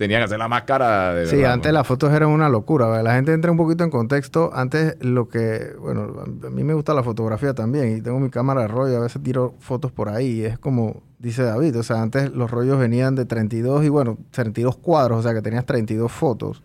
[0.00, 3.02] tenía que hacer la máscara de Sí, antes las fotos eran una locura.
[3.02, 4.50] La gente entra un poquito en contexto.
[4.54, 8.62] Antes lo que, bueno, a mí me gusta la fotografía también y tengo mi cámara
[8.62, 12.00] de rollo, a veces tiro fotos por ahí y es como dice David, o sea,
[12.00, 16.10] antes los rollos venían de 32 y bueno, 32 cuadros, o sea que tenías 32
[16.10, 16.62] fotos.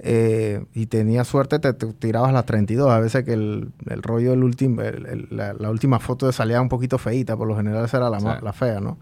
[0.00, 2.90] Eh, y tenías suerte, te, tirabas las 32.
[2.90, 4.82] A veces que el, rollo, el último,
[5.30, 8.78] la, última foto salía un poquito feita, por lo general esa era la, la fea,
[8.78, 8.98] ¿no?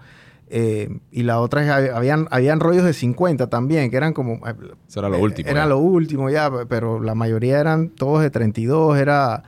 [0.49, 4.35] Eh, y la otra es, habían, habían rollos de 50 también, que eran como...
[4.47, 4.55] Eh,
[4.89, 5.49] Eso era lo último.
[5.49, 9.43] Era lo último ya, pero la mayoría eran todos de 32, era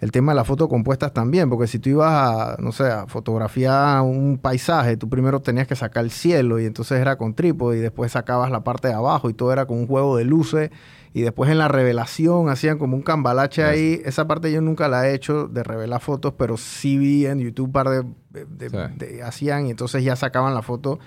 [0.00, 3.06] el tema de las fotos compuestas también, porque si tú ibas a, no sé, a
[3.06, 7.78] fotografiar un paisaje, tú primero tenías que sacar el cielo y entonces era con trípode
[7.78, 10.70] y después sacabas la parte de abajo y todo era con un juego de luces
[11.12, 14.00] y después en la revelación hacían como un cambalache ahí.
[14.04, 17.66] Esa parte yo nunca la he hecho de revelar fotos, pero sí vi en YouTube
[17.66, 20.98] un par de, hacían y entonces ya sacaban la foto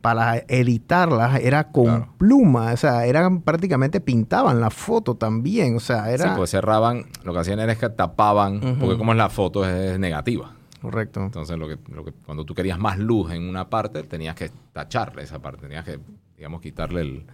[0.00, 6.10] para editarlas era con pluma, o sea, eran prácticamente pintaban la foto también, o sea,
[6.10, 6.24] era...
[6.24, 9.98] Sí, pues cerraban, lo que hacían era que tapaban, porque como es la foto es,
[10.00, 10.56] negativa.
[10.80, 11.20] Correcto.
[11.20, 14.50] Entonces, lo que, lo que, cuando tú querías más luz en una parte, tenías que
[14.72, 16.00] tacharle esa parte, tenías que,
[16.36, 17.26] digamos, quitarle el,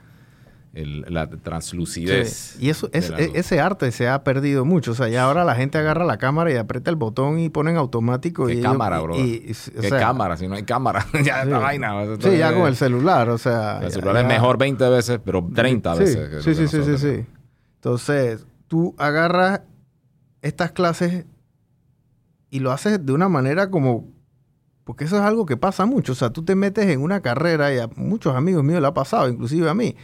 [0.86, 2.56] la translucidez.
[2.60, 4.92] Y eso, es, e, ese arte se ha perdido mucho.
[4.92, 7.70] O sea, ya ahora la gente agarra la cámara y aprieta el botón y pone
[7.70, 8.46] en automático.
[8.46, 9.14] ¿Qué cámara, bro?
[9.14, 10.36] ¿Qué cámara?
[10.36, 12.04] Si no hay cámara, ya sí, esta vaina.
[12.20, 13.80] Sí, ya con el celular, o sea.
[13.82, 16.44] El celular es mejor 20 veces, pero 30 veces.
[16.44, 17.26] sí, sí, sí, sí, sí.
[17.76, 19.62] Entonces, tú agarras
[20.42, 21.26] estas clases
[22.50, 24.06] y lo haces de una manera como
[24.88, 26.12] porque eso es algo que pasa mucho.
[26.12, 28.94] O sea, tú te metes en una carrera y a muchos amigos míos le ha
[28.94, 29.94] pasado, inclusive a mí.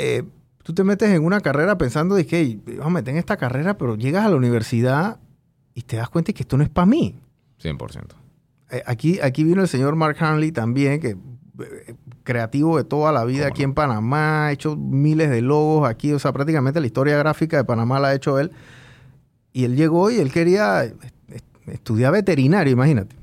[0.00, 0.22] Eh,
[0.62, 3.76] tú te metes en una carrera pensando de que vamos a meter en esta carrera,
[3.76, 5.18] pero llegas a la universidad
[5.74, 7.18] y te das cuenta que esto no es para mí.
[7.60, 8.14] 100%.
[8.70, 13.24] Eh, aquí, aquí vino el señor Mark Hanley también, que eh, creativo de toda la
[13.24, 17.18] vida aquí en Panamá, ha hecho miles de logos aquí, o sea, prácticamente la historia
[17.18, 18.52] gráfica de Panamá la ha hecho él.
[19.52, 20.94] Y él llegó y él quería
[21.66, 23.16] estudiar veterinario, imagínate.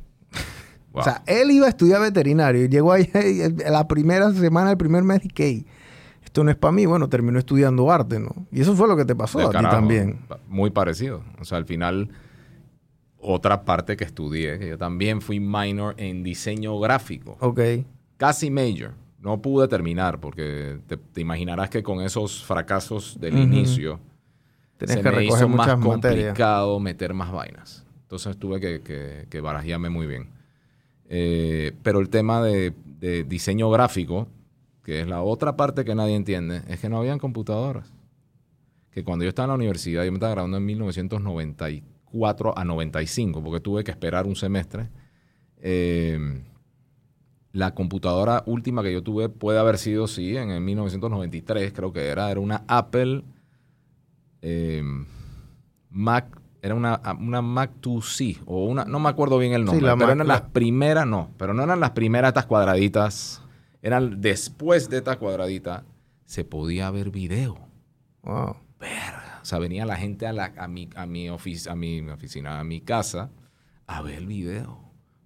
[0.92, 3.10] O sea, él iba a estudiar veterinario y llegó ahí
[3.70, 5.66] la primera semana, el primer mes y que
[6.36, 8.46] esto no es para mí, bueno, terminó estudiando arte, ¿no?
[8.52, 10.20] Y eso fue lo que te pasó a ti también.
[10.50, 11.24] Muy parecido.
[11.40, 12.10] O sea, al final,
[13.18, 17.38] otra parte que estudié, que yo también fui minor en diseño gráfico.
[17.40, 17.62] Ok.
[18.18, 18.92] Casi major.
[19.22, 24.02] No pude terminar porque te, imaginarás que con esos fracasos del inicio
[24.78, 27.86] se que me hizo más complicado meter más vainas.
[28.02, 30.32] Entonces tuve que, que, que barajearme muy bien.
[31.08, 34.28] Eh, pero el tema de, de diseño gráfico
[34.86, 37.92] que es la otra parte que nadie entiende, es que no habían computadoras.
[38.92, 43.44] Que cuando yo estaba en la universidad, yo me estaba graduando en 1994 a 95,
[43.44, 44.90] porque tuve que esperar un semestre.
[45.58, 46.44] Eh,
[47.52, 52.30] la computadora última que yo tuve puede haber sido, sí, en, 1993, creo que era,
[52.30, 53.24] era una Apple
[54.44, 54.84] eh,
[55.90, 60.12] Mac, era una, una Mac 2C, o una, no me acuerdo bien el nombre, pero
[60.12, 63.42] eran las primeras, no, pero no eran las primeras estas cuadraditas
[63.86, 65.86] eran después de esta cuadradita,
[66.26, 67.60] se podía ver video.
[68.24, 68.56] Wow.
[68.80, 69.40] Verga.
[69.44, 71.36] O sea, venía la gente a, la, a, mi, a, mi a
[71.76, 73.30] mi oficina, a mi casa,
[73.86, 74.80] a ver el video.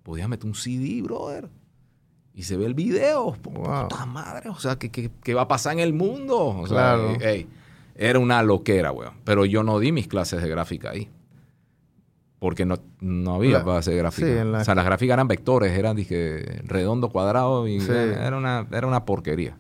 [0.04, 1.50] Podía meter un CD, brother.
[2.34, 3.32] Y se ve el video.
[3.44, 3.88] Wow.
[3.88, 4.50] Puta madre.
[4.50, 6.48] O sea, ¿qué, ¿qué, va a pasar en el mundo?
[6.48, 7.18] O sea, claro.
[7.96, 9.14] era una loquera, weón.
[9.24, 11.10] Pero yo no di mis clases de gráfica ahí
[12.40, 14.46] porque no, no había base gráfica.
[14.46, 19.06] O sea, las gráficas eran vectores, eran dije, redondo, cuadrado, y era, una, era una
[19.06, 19.58] porquería.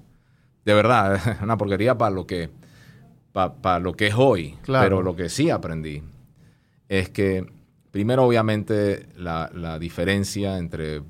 [0.63, 2.49] De verdad, una porquería para lo que,
[3.33, 4.57] para, lo que es hoy.
[4.65, 6.03] Pero lo que sí aprendí
[6.87, 7.45] es que,
[7.91, 11.01] primero, obviamente, la, diferencia entre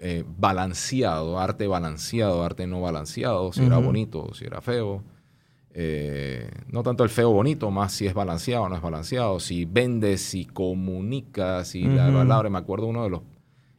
[0.00, 5.04] eh, balanceado, arte balanceado, arte no balanceado, si era bonito, si era feo
[5.76, 9.64] eh, no tanto el feo bonito, más si es balanceado o no es balanceado, si
[9.64, 13.22] vende, si comunica, si la palabra, me acuerdo uno de los...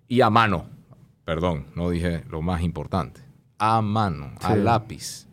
[0.09, 0.65] Y a mano,
[1.23, 3.21] perdón, no dije lo más importante,
[3.57, 5.25] a mano, a lápiz.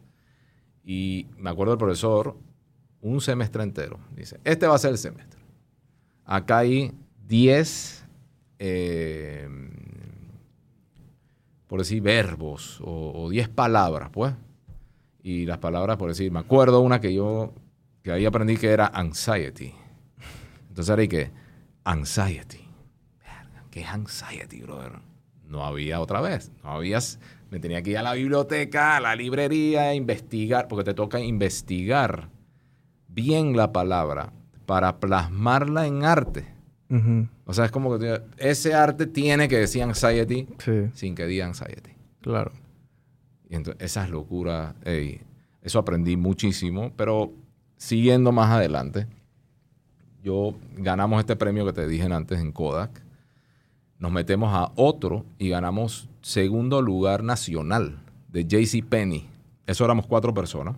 [0.85, 2.37] Y me acuerdo del profesor,
[3.01, 5.41] un semestre entero, dice, este va a ser el semestre.
[6.25, 6.93] Acá hay
[7.27, 8.07] 10,
[8.61, 9.49] eh,
[11.67, 14.33] por decir, verbos o 10 palabras, pues
[15.23, 17.53] y las palabras, por decir, me acuerdo una que yo,
[18.03, 19.75] que ahí aprendí que era anxiety.
[20.69, 21.31] Entonces era que,
[21.85, 22.61] anxiety.
[23.71, 25.01] ¿Qué es anxiety, brother?
[25.47, 26.53] No había otra vez.
[26.63, 27.19] No habías,
[27.51, 31.21] me tenía que ir a la biblioteca, a la librería, a investigar, porque te toca
[31.21, 32.29] investigar
[33.09, 34.33] bien la palabra
[34.67, 36.47] para plasmarla en arte.
[37.47, 40.47] O sea, es como que ese arte tiene que decir anxiety
[40.93, 41.93] sin que diga anxiety.
[42.21, 42.53] Claro.
[43.53, 44.75] Y entonces, esas locuras,
[45.61, 47.35] eso aprendí muchísimo, pero
[47.77, 49.07] siguiendo más adelante,
[50.25, 53.03] yo ganamos este premio que te dije antes en Kodak,
[53.99, 59.29] nos metemos a otro y ganamos segundo lugar nacional de JC Penny.
[59.67, 60.75] Eso éramos cuatro personas.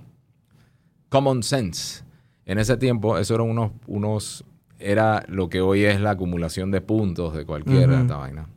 [1.11, 2.03] Common Sense.
[2.45, 4.45] En ese tiempo, eso eran unos, unos,
[4.81, 8.49] era lo que hoy es la acumulación de puntos de cualquiera esta vaina.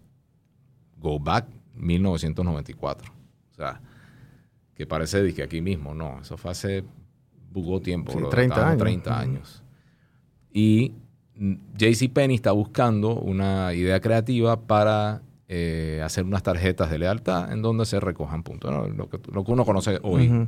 [0.97, 3.13] Go back 1994.
[3.51, 3.79] O sea,
[4.77, 6.83] que parece que aquí mismo, no, eso fue hace
[7.51, 8.77] bugo tiempo, 30 años.
[8.77, 9.63] 30 años.
[10.53, 10.93] Y
[11.35, 17.63] JC Penny está buscando una idea creativa para eh, hacer unas tarjetas de lealtad en
[17.63, 20.47] donde se recojan puntos, lo, que, lo, que, uno conoce hoy.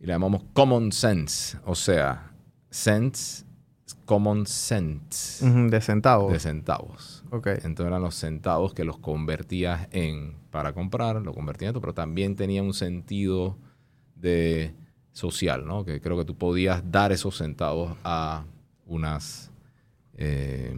[0.00, 2.30] Y le llamamos common sense, o sea,
[2.68, 3.46] sense,
[4.08, 5.40] common cents.
[5.42, 6.32] de centavos.
[6.32, 7.24] De centavos.
[7.30, 7.58] Okay.
[7.62, 11.92] Entonces eran los centavos que los convertías en, para comprar, lo convertías en esto, pero
[11.92, 13.58] también tenía un sentido
[14.14, 14.74] de
[15.12, 15.84] social, ¿no?
[15.84, 18.46] Que creo que tú podías dar esos centavos a
[18.86, 19.50] unas
[20.16, 20.74] eh,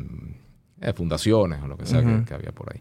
[0.81, 2.81] eh, fundaciones o lo que sea que, había por ahí.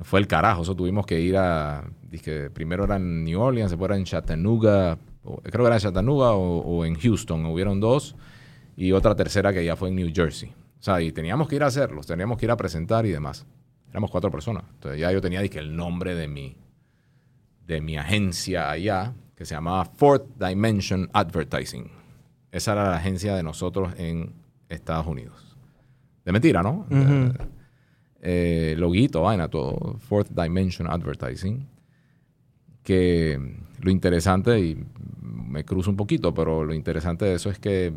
[0.00, 3.90] Fue el carajo, eso tuvimos que ir a, dije, primero era en New Orleans, después
[3.90, 8.16] era en Chattanooga, creo que era en Chattanooga o, en Houston, hubieron dos,
[8.76, 10.50] y otra tercera que ya fue en New Jersey.
[10.50, 13.46] O sea, y teníamos que ir a hacerlos, teníamos que ir a presentar y demás.
[13.90, 14.64] Éramos cuatro personas.
[14.74, 16.56] Entonces ya yo tenía dije, el nombre de mi,
[17.66, 21.90] de mi agencia allá, que se llamaba Fourth Dimension Advertising.
[22.50, 24.32] Esa era la agencia de nosotros en
[24.68, 25.56] Estados Unidos.
[26.24, 26.86] De mentira, ¿no?
[28.20, 29.98] Eh, loguito, vaina, todo.
[29.98, 31.66] Fourth Dimension Advertising.
[32.82, 33.38] Que
[33.80, 34.84] lo interesante, y
[35.20, 37.92] me cruzo un poquito, pero lo interesante de eso es que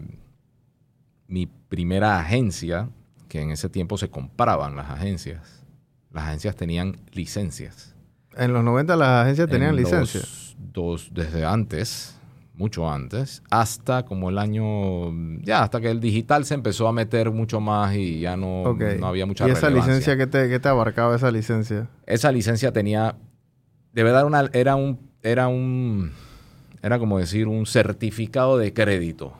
[1.27, 2.89] mi primera agencia,
[3.27, 5.63] que en ese tiempo se compraban las agencias,
[6.11, 7.95] las agencias tenían licencias.
[8.37, 10.55] En los 90 las agencias tenían licencias.
[10.57, 12.17] Dos, desde antes,
[12.53, 15.11] mucho antes, hasta como el año,
[15.41, 19.07] ya hasta que el digital se empezó a meter mucho más y ya no, no
[19.07, 21.87] había mucha ¿Y esa licencia qué te, qué te abarcaba esa licencia?
[22.05, 23.15] Esa licencia tenía,
[23.93, 26.11] de verdad, una, era un, era un,
[26.81, 29.33] era como decir un certificado de crédito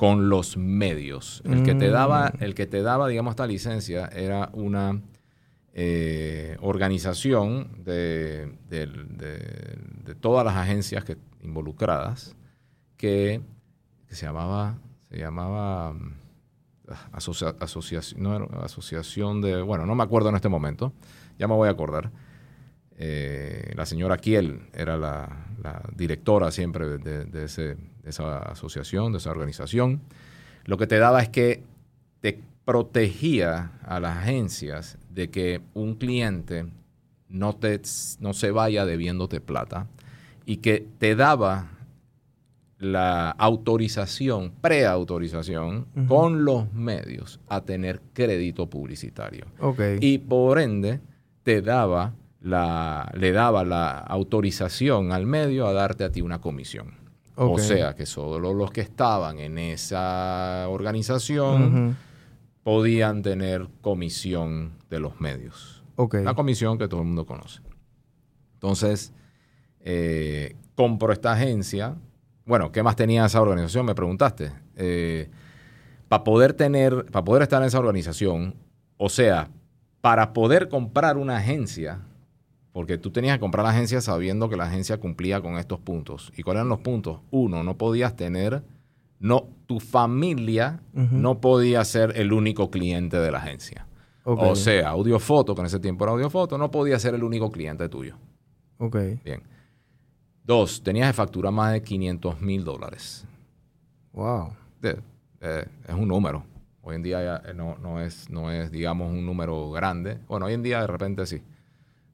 [0.00, 1.42] con los medios.
[1.44, 2.42] El que te daba, mm.
[2.42, 5.02] el que te daba, digamos, esta licencia era una
[5.74, 12.34] eh, organización de, de, todas las agencias que, involucradas
[12.96, 13.42] que,
[14.08, 14.78] se llamaba,
[15.10, 15.90] se llamaba
[16.88, 20.94] ah, asociación, no, asociación de, bueno, no me acuerdo en este momento,
[21.38, 22.10] ya me voy a acordar.
[22.96, 25.46] Eh, la señora Kiel era la,
[25.94, 27.48] directora siempre de,
[28.10, 30.00] esa asociación, de esa organización.
[30.64, 31.62] Lo que te daba es que
[32.20, 36.66] te protegía a las agencias de que un cliente
[37.28, 37.80] no, te,
[38.20, 39.86] no se vaya debiéndote plata
[40.44, 41.70] y que te daba
[42.78, 49.46] la autorización, preautorización con los medios a tener crédito publicitario.
[50.00, 51.00] Y por ende
[51.42, 56.99] te daba la, le daba la autorización al medio a darte a ti una comisión.
[57.42, 61.96] O sea que solo los que estaban en esa organización
[62.62, 65.82] podían tener comisión de los medios.
[66.12, 67.60] La comisión que todo el mundo conoce.
[68.54, 69.14] Entonces,
[69.80, 71.96] eh, compro esta agencia,
[72.44, 73.86] bueno, ¿qué más tenía esa organización?
[73.86, 74.52] Me preguntaste.
[74.76, 75.30] Eh,
[76.08, 78.54] para poder tener, para poder estar en esa organización,
[78.98, 79.48] o sea,
[80.02, 82.00] para poder comprar una agencia,
[82.72, 86.32] porque tú tenías que comprar la agencia sabiendo que la agencia cumplía con estos puntos.
[86.36, 87.20] ¿Y cuáles eran los puntos?
[87.30, 88.62] Uno, no podías tener,
[89.18, 93.86] no, tu familia no podía ser el único cliente de la agencia.
[94.24, 97.88] O sea, Audiofoto, que en ese tiempo era Audiofoto, no podía ser el único cliente
[97.88, 98.16] tuyo.
[98.78, 98.96] Ok.
[99.24, 99.42] Bien.
[100.44, 103.26] Dos, tenías de factura más de 500 mil dólares.
[104.12, 104.52] Wow.
[104.82, 106.44] Eh, es un número.
[106.82, 110.18] Hoy en día ya eh, no, es, no es, digamos, un número grande.
[110.28, 111.42] Bueno, hoy en día de repente sí,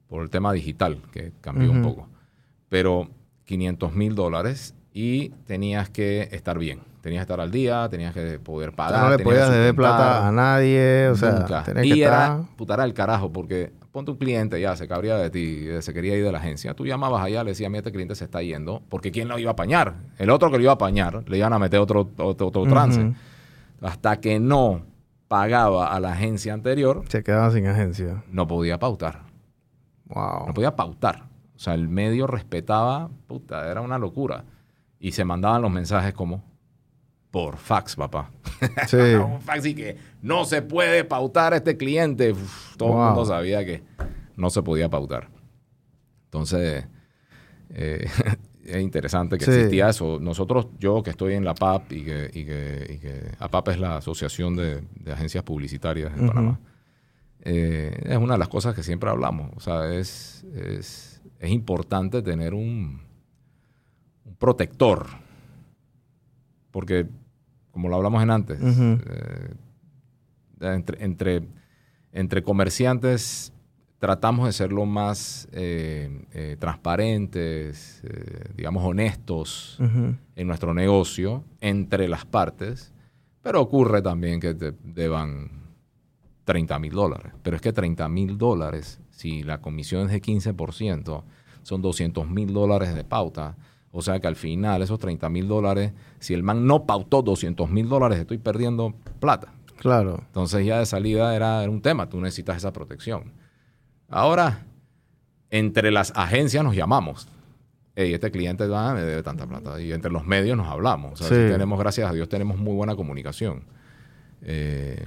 [0.07, 2.07] por el tema digital, que cambió un poco.
[2.69, 3.09] Pero
[3.45, 6.81] 500 mil dólares y tenías que estar bien.
[7.01, 9.03] Tenías que estar al día, tenías que poder pagar.
[9.03, 11.45] no le podías deber plata a nadie, o sea,
[11.81, 15.67] y que era putar al carajo, porque ponte un cliente ya, se cabría de ti,
[15.81, 16.73] se quería ir de la agencia.
[16.73, 19.51] Tú llamabas allá, le decías, mira, este cliente se está yendo, porque ¿quién lo iba
[19.51, 19.95] a apañar?
[20.17, 23.13] El otro que lo iba a apañar, le iban a meter otro, otro, trance.
[23.81, 24.81] Hasta que no
[25.27, 27.03] pagaba a la agencia anterior.
[27.07, 28.23] Se quedaba sin agencia.
[28.31, 29.26] No podía pautar.
[30.07, 30.47] Wow.
[30.47, 31.27] No podía pautar.
[31.55, 34.45] O sea, el medio respetaba, puta, era una locura.
[34.99, 36.43] Y se mandaban los mensajes como,
[37.31, 38.31] por fax, papá.
[38.87, 38.97] Sí.
[39.25, 42.33] un fax y que no se puede pautar a este cliente.
[42.77, 43.83] todo el mundo sabía que
[44.35, 45.29] no se podía pautar.
[46.25, 46.85] Entonces,
[47.69, 48.07] eh,
[48.65, 50.19] es interesante que existía eso.
[50.19, 54.55] Nosotros, yo que estoy en la PAP y que, y que, APAP es la Asociación
[54.55, 56.59] de, Agencias Publicitarias de Panamá,
[57.49, 59.51] eh, es una de las cosas que siempre hablamos.
[59.55, 63.01] O sea, es, es, es importante tener un,
[64.25, 65.07] un protector.
[66.71, 67.07] Porque
[67.71, 69.53] como lo hablamos en antes, eh,
[70.59, 71.43] entre,
[72.11, 73.53] entre, comerciantes
[73.99, 78.01] tratamos de ser lo más eh, eh, transparentes,
[78.55, 82.93] digamos honestos en nuestro negocio entre las partes,
[83.43, 85.66] pero ocurre también que te deban
[86.47, 87.33] 30 mil dólares.
[87.43, 91.23] Pero es que 30 mil dólares, si la comisión es de 15%,
[91.61, 93.57] son 200 mil dólares de pauta
[93.91, 97.69] O sea que al final esos 30 mil dólares, si el man no pautó 200
[97.69, 99.53] mil dólares, estoy perdiendo plata.
[99.77, 100.23] Claro.
[100.25, 103.33] Entonces ya de salida era, un tema, tú necesitas esa protección.
[104.07, 104.65] Ahora,
[105.49, 107.27] entre las agencias nos llamamos.
[107.93, 109.81] Hey, este cliente me debe tanta plata.
[109.81, 111.19] Y entre los medios nos hablamos.
[111.19, 113.63] O sea, tenemos, gracias a Dios, tenemos muy buena comunicación.
[114.43, 115.05] Eh,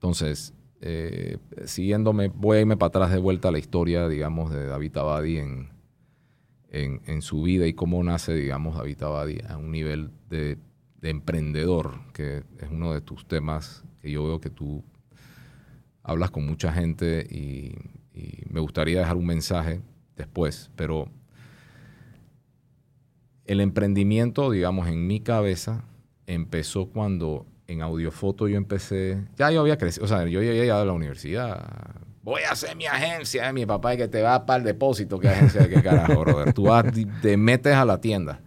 [0.00, 1.36] entonces, eh,
[1.66, 5.36] siguiéndome, voy a irme para atrás de vuelta a la historia, digamos, de David Abadi
[5.36, 5.68] en,
[6.70, 10.56] en, su vida y cómo nace, digamos, David Abadi a un nivel de,
[11.02, 14.82] emprendedor, que es uno de tus temas que yo veo que tú
[16.02, 17.74] hablas con mucha gente y,
[18.48, 19.82] me gustaría dejar un mensaje
[20.16, 21.08] después, pero
[23.44, 25.84] el emprendimiento, digamos, en mi cabeza
[26.26, 30.62] empezó cuando en audiofoto yo empecé, ya yo había crecido, o sea, yo ya había
[30.62, 31.70] llegado a la universidad,
[32.22, 35.18] voy a hacer mi agencia de mi papá y que te va para el depósito.
[35.18, 36.52] ¿Qué agencia de qué carajo, brother?
[36.52, 36.84] Tú vas,
[37.22, 38.40] te metes a la tienda.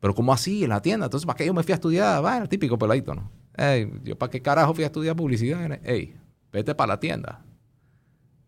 [0.00, 0.64] Pero ¿cómo así?
[0.64, 1.06] En la tienda.
[1.06, 2.24] Entonces, ¿para qué yo me fui a estudiar?
[2.24, 3.30] Va, el típico peladito, ¿no?
[3.56, 5.78] Ey, ¿yo para qué carajo fui a estudiar publicidad?
[5.84, 6.16] Ey,
[6.52, 7.42] vete para la tienda.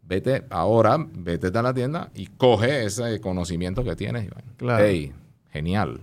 [0.03, 4.31] Vete ahora, vete a la tienda y coge ese conocimiento que tienes.
[4.57, 4.85] Claro.
[4.85, 5.13] Ey,
[5.51, 6.01] genial.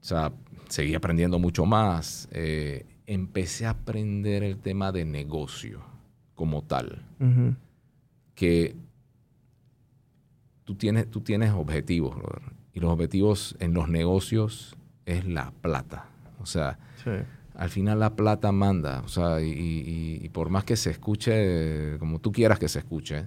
[0.00, 0.32] O sea,
[0.74, 2.28] seguí aprendiendo mucho más.
[2.32, 5.82] Eh, empecé a aprender el tema de negocio
[6.34, 7.06] como tal.
[8.34, 8.74] Que
[10.64, 12.16] tú tienes, tú tienes objetivos,
[12.72, 16.08] Y los objetivos en los negocios es la plata.
[16.40, 16.78] O sea,
[17.54, 19.02] al final la plata manda.
[19.02, 23.26] O sea, y, por más que se escuche como tú quieras que se escuche,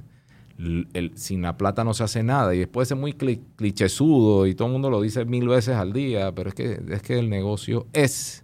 [0.57, 2.53] el, sin la plata no se hace nada.
[2.55, 6.33] Y después es muy clichésudo y todo el mundo lo dice mil veces al día,
[6.33, 8.43] pero es que, es que el negocio es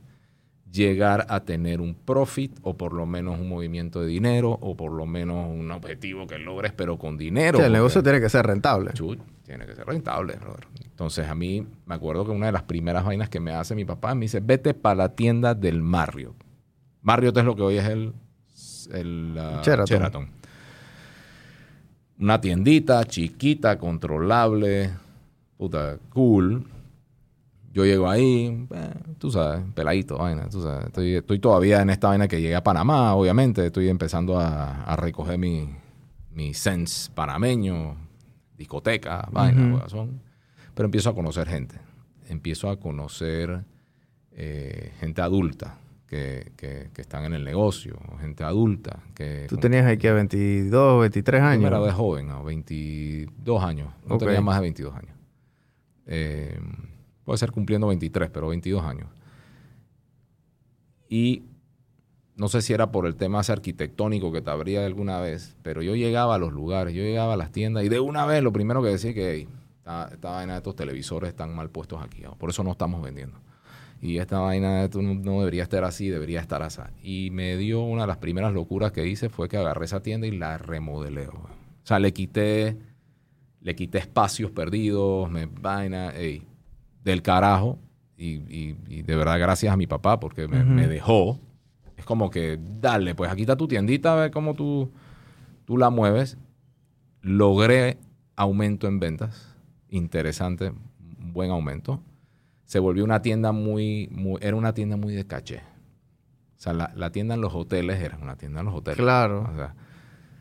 [0.71, 4.91] llegar a tener un profit o por lo menos un movimiento de dinero o por
[4.91, 7.63] lo menos un objetivo que logres, pero con dinero.
[7.63, 8.91] el negocio tiene que ser rentable.
[9.45, 10.35] tiene que ser rentable,
[10.83, 13.85] Entonces a mí me acuerdo que una de las primeras vainas que me hace mi
[13.85, 16.35] papá me dice, vete para la tienda del Marriott.
[17.01, 18.13] Marriott es lo que hoy es el,
[18.93, 19.61] el uh,
[22.19, 24.91] Una tiendita chiquita, controlable,
[25.57, 26.65] puta, cool
[27.73, 30.85] yo llego ahí, eh, tú sabes, peladito, vaina, tú sabes.
[30.95, 33.65] Estoy, todavía en esta vaina que llegué a Panamá, obviamente.
[33.65, 35.67] Estoy empezando a, recoger mi,
[36.29, 37.97] mi sense panameño,
[38.55, 40.21] discoteca, vaina, corazón.
[40.75, 41.75] Pero empiezo a conocer gente.
[42.29, 43.63] Empiezo a conocer
[44.33, 45.79] eh, gente adulta
[46.13, 48.99] que, que, están en el negocio, gente adulta.
[49.15, 51.61] Que, ¿Tú tenías aquí a 22, 23 años?
[51.61, 53.89] Yo era de joven, a 22 años.
[54.05, 55.15] No tenía más de 22 años.
[56.05, 56.59] Eh,
[57.23, 59.07] puede ser cumpliendo 23, pero 22 años.
[61.09, 61.43] Y
[62.35, 65.95] no sé si era por el tema arquitectónico que te abría alguna vez, pero yo
[65.95, 68.81] llegaba a los lugares, yo llegaba a las tiendas y de una vez lo primero
[68.81, 69.47] que decía es que
[69.79, 73.39] esta, vaina de estos televisores están mal puestos aquí, por eso no estamos vendiendo.
[74.03, 76.81] Y esta vaina esto no, debería estar así, debería estar así.
[77.01, 80.27] Y me dio una de las primeras locuras que hice fue que agarré esa tienda
[80.27, 81.29] y la remodelé.
[81.29, 81.47] O
[81.83, 82.77] sea, le quité,
[83.61, 86.43] le quité espacios perdidos, me vaina, ey,
[87.01, 87.79] del carajo.
[88.17, 88.73] Y,
[89.03, 91.39] de verdad, gracias a mi papá porque me, dejó.
[91.95, 94.91] Es como que, dale, pues aquí está tu tiendita, a ver cómo tú,
[95.63, 96.37] tú la mueves.
[97.21, 97.99] Logré
[98.35, 99.55] aumento en ventas.
[99.89, 100.73] Interesante,
[101.19, 102.01] buen aumento.
[102.73, 105.57] Se volvió una tienda muy, muy era una tienda muy de caché.
[105.57, 108.97] O sea, la, tienda en los hoteles era una tienda en los hoteles.
[108.97, 109.47] Claro.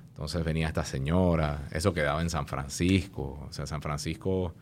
[0.09, 3.39] entonces venía esta señora, eso quedaba en San Francisco.
[3.47, 4.55] O sea, San Francisco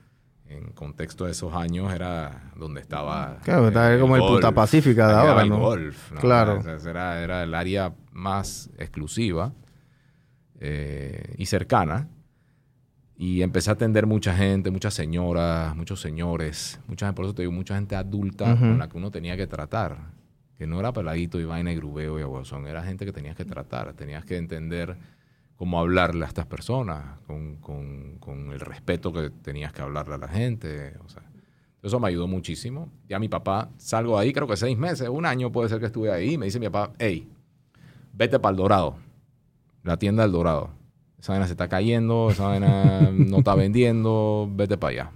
[0.48, 3.38] en contexto de esos años era donde estaba.
[3.44, 5.60] Claro, estaba como el Punta Pacífica de ahora, ¿no?
[5.60, 6.60] golf, Claro.
[6.88, 9.52] era, era, el área más exclusiva
[10.58, 12.08] eh, y cercana.
[13.22, 17.52] Y empecé a atender mucha gente, muchas señoras, muchos señores, mucha por eso te digo,
[17.52, 19.98] mucha gente adulta con la que uno tenía que tratar.
[20.56, 23.44] Que no era peladito y vaina y grubeo y aguazón, era gente que tenías que
[23.44, 24.96] tratar, tenías que entender
[25.56, 30.94] cómo hablarle a estas personas, con, el respeto que tenías que hablarle a la gente.
[31.04, 31.22] O sea,
[31.82, 32.90] eso me ayudó muchísimo.
[33.06, 36.10] Ya mi papá, salgo ahí creo que seis meses, un año puede ser que estuve
[36.10, 36.38] ahí.
[36.38, 37.28] Me dice mi papá, hey,
[38.14, 38.96] vete para el Dorado,
[39.82, 40.79] la tienda del Dorado.
[41.20, 45.10] Esa vaina se está cayendo, esa vaina no está vendiendo, vete para allá.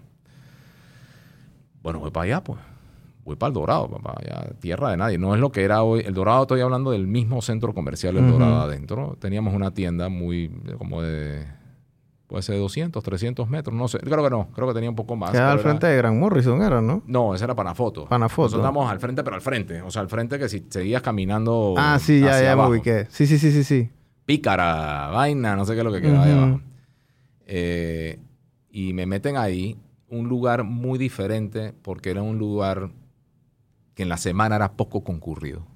[1.82, 2.60] Bueno, voy para allá, pues
[3.24, 5.18] voy para el Dorado, papá, ya tierra de nadie.
[5.18, 6.02] No es lo que era hoy.
[6.04, 9.16] El Dorado, estoy hablando del mismo centro comercial, el Dorado adentro.
[9.18, 11.46] Teníamos una tienda muy, como de,
[12.26, 13.98] puede ser 200, 300 metros, no sé.
[13.98, 15.32] Creo que no, creo que tenía un poco más.
[15.32, 17.02] Era al frente de Gran Morrison, ¿era, no?
[17.06, 18.06] No, ese era Panafoto.
[18.06, 18.42] Panafoto.
[18.42, 19.80] Nosotros estábamos al frente, pero al frente.
[19.80, 21.74] O sea, al frente que si seguías caminando.
[21.78, 23.06] Ah, sí, ya, ya me ubiqué.
[23.08, 23.90] Sí, sí, sí, sí, sí.
[24.26, 26.60] Pícara, vaina, no sé qué es lo que queda ahí abajo.
[27.46, 28.18] Eh,
[28.70, 29.76] y me meten ahí
[30.08, 32.90] un lugar muy diferente porque era un lugar
[33.94, 35.66] que en la semana era poco concurrido.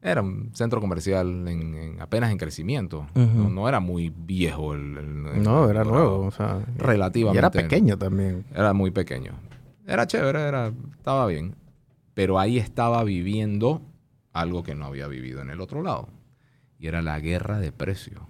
[0.00, 3.06] Era un centro comercial en, apenas en crecimiento.
[3.14, 5.42] no, era muy viejo el...
[5.42, 6.26] no, era nuevo.
[6.26, 7.36] O sea, relativamente.
[7.36, 8.44] Y era pequeño también.
[8.54, 9.32] Era muy pequeño.
[9.86, 11.56] Era chévere, era, estaba bien.
[12.14, 13.82] Pero ahí estaba viviendo
[14.32, 16.08] algo que no había vivido en el otro lado.
[16.78, 18.22] Y era la guerra de precios.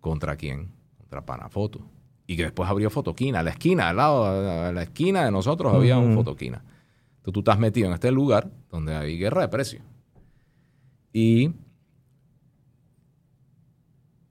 [0.00, 0.70] ¿Contra quién?
[0.98, 1.80] Contra Panafoto.
[2.26, 3.40] Y que después abrió Fotoquina.
[3.40, 6.62] A la esquina, al lado, a la esquina de nosotros había un Fotoquina.
[7.16, 9.82] Entonces tú estás metido en este lugar donde hay guerra de precios.
[11.12, 11.52] Y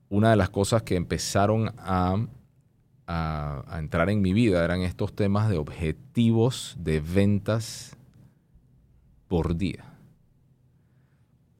[0.08, 2.26] una de las cosas que empezaron a,
[3.06, 7.96] a, entrar en mi vida eran estos temas de objetivos de ventas
[9.26, 9.84] por día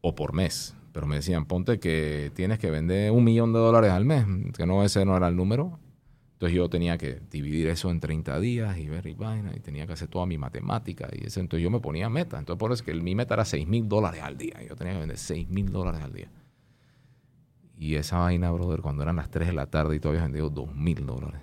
[0.00, 0.74] o por mes.
[0.98, 4.26] Pero me decían, ponte que tienes que vender un millón de dólares al mes,
[4.56, 5.78] que no ese no era el número.
[6.32, 9.86] Entonces yo tenía que dividir eso en 30 días y ver y vaina, y tenía
[9.86, 11.08] que hacer toda mi matemática.
[11.12, 12.36] Y eso, entonces yo me ponía meta.
[12.36, 14.54] Entonces por eso que mi meta era 6 mil dólares al día.
[14.68, 16.32] Yo tenía que vender 6 mil dólares al día.
[17.76, 20.74] Y esa vaina, brother, cuando eran las 3 de la tarde y todavía vendido 2
[20.74, 21.42] mil dólares.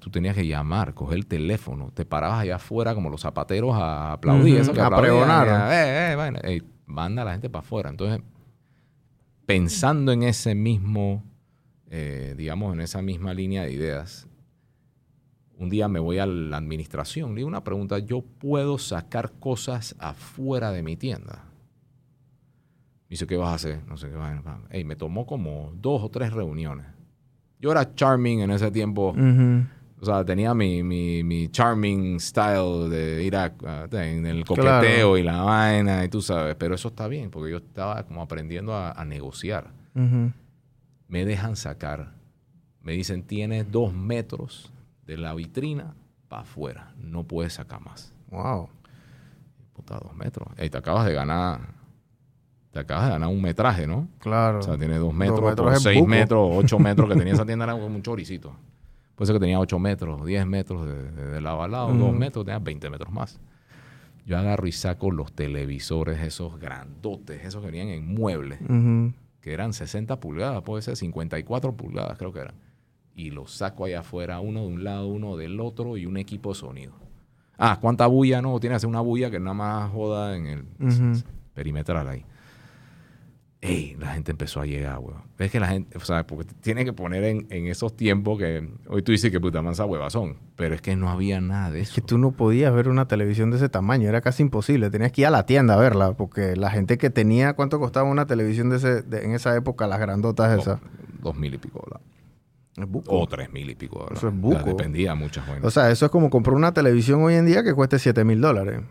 [0.00, 4.12] tú tenías que llamar, coger el teléfono, te parabas allá afuera como los zapateros a
[4.12, 4.58] aplaudir.
[4.58, 5.72] eso que a pregonar.
[5.72, 6.12] Eh,
[6.44, 7.90] eh, manda a la gente para afuera.
[7.90, 8.20] Entonces,
[9.46, 11.22] pensando en ese mismo
[11.90, 14.28] eh, digamos, en esa misma línea de ideas,
[15.56, 19.96] un día me voy a la administración, le digo una pregunta, ¿yo puedo sacar cosas
[19.98, 21.44] afuera de mi tienda?
[23.08, 23.82] Me dice, ¿qué vas a hacer?
[23.86, 24.84] No sé qué vas a hacer.
[24.84, 26.86] me tomó como dos o tres reuniones.
[27.58, 29.14] Yo era charming en ese tiempo.
[30.00, 33.52] O sea, tenía mi, mi, charming style de ir a,
[33.92, 36.54] en el coqueteo y la vaina y tú sabes.
[36.54, 39.72] Pero eso está bien porque yo estaba como aprendiendo a, negociar
[41.08, 42.12] me dejan sacar.
[42.80, 44.72] Me dicen, tienes dos metros
[45.06, 45.94] de la vitrina
[46.28, 46.92] para afuera.
[46.96, 48.14] No puedes sacar más.
[48.30, 48.68] Wow.
[49.72, 50.48] Puta, dos metros.
[50.62, 51.60] Y te acabas de ganar.
[52.70, 54.08] Te acabas de ganar un metraje, ¿no?
[54.18, 54.60] Claro.
[54.60, 57.72] O sea, tienes dos metros, dos seis metros, ocho metros que tenía esa tienda, era
[57.72, 58.54] como un choricito.
[59.18, 62.60] Puede ser que tenía ocho metros, diez metros de, lado a lado, dos metros, tenía
[62.60, 63.40] 20 metros más.
[64.24, 68.60] Yo agarro y saco los televisores, esos grandotes, esos que venían en muebles
[69.40, 72.54] que eran 60 pulgadas, puede ser 54 pulgadas, creo que eran.
[73.16, 76.50] Y los saco allá afuera, uno de un lado, uno del otro, y un equipo
[76.50, 76.92] de sonido.
[77.56, 78.40] Ah, ¿cuánta bulla?
[78.40, 80.64] No, tiene que ser una bulla que nada más joda en el
[81.54, 82.24] perimetral ahí
[83.60, 85.22] ey, la gente empezó a llegar, weón.
[85.38, 89.02] Es que la gente, o sea, porque tiene que poner en, esos tiempos que hoy
[89.02, 91.90] tú dices que puta mansa son, pero es que no había nada de eso.
[91.90, 94.90] Es que tú no podías ver una televisión de ese tamaño, era casi imposible.
[94.90, 98.08] Tenías que ir a la tienda a verla, porque la gente que tenía, ¿cuánto costaba
[98.08, 100.80] una televisión de, ese, en esa época, las grandotas esas?
[101.22, 102.06] Dos mil y pico dólares.
[103.08, 104.18] O tres mil y pico dólares.
[104.18, 104.62] Eso es buco.
[104.62, 107.98] dependía muchas O sea, eso es como comprar una televisión hoy en día que cueste
[107.98, 108.82] siete mil dólares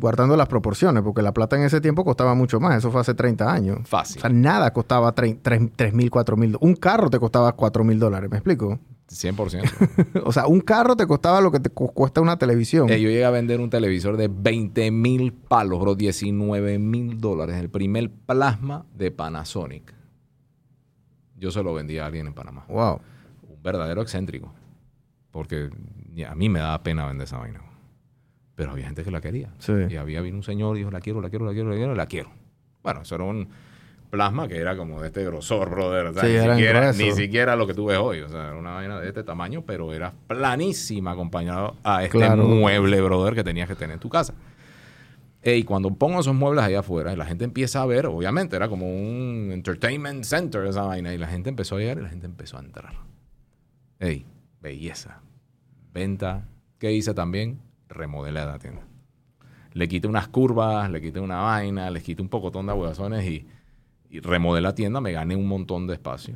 [0.00, 2.76] guardando las proporciones, porque la plata en ese tiempo costaba mucho más.
[2.76, 3.78] Eso fue hace 30 años.
[3.84, 4.18] Fácil.
[4.18, 6.56] O sea, nada costaba 3 mil, 4 mil.
[6.60, 8.78] Un carro te costaba 4 mil dólares, ¿me explico?
[9.08, 10.22] 100%.
[10.24, 12.90] o sea, un carro te costaba lo que te cuesta una televisión.
[12.90, 17.56] Eh, yo llegué a vender un televisor de 20 mil palos, bro, 19 mil dólares.
[17.56, 19.94] El primer plasma de Panasonic.
[21.36, 22.64] Yo se lo vendí a alguien en Panamá.
[22.68, 23.00] Wow.
[23.48, 24.52] Un verdadero excéntrico.
[25.30, 25.70] Porque
[26.28, 27.62] a mí me daba pena vender esa vaina.
[28.58, 29.50] Pero había gente que la quería.
[29.88, 31.94] Y había vino un señor y dijo, la quiero, la quiero, la quiero, la quiero,
[31.94, 32.32] la quiero.
[32.82, 33.48] Bueno, eso era un
[34.10, 36.06] plasma que era como de este grosor, brother.
[36.06, 38.18] ni, siquiera, ni, siquiera, lo que tú ves hoy.
[38.18, 43.00] O sea, era una vaina de este tamaño, pero era planísima acompañado a este mueble,
[43.00, 44.34] brother, que tenías que tener en tu casa.
[45.44, 48.88] Y cuando pongo esos muebles ahí afuera, la gente empieza a ver, obviamente, era como
[48.88, 51.14] un entertainment center esa vaina.
[51.14, 52.94] Y la gente empezó a llegar y la gente empezó a entrar.
[54.00, 54.26] Ey,
[54.60, 55.20] belleza.
[55.94, 56.48] Venta.
[56.80, 57.67] ¿Qué hice también?
[57.88, 58.82] Remodelé la tienda.
[59.74, 63.46] Le quité unas curvas, le quité una vaina, le quité un pocotón de huevazones y,
[64.10, 66.34] y remodelé la tienda, me gané un montón de espacio.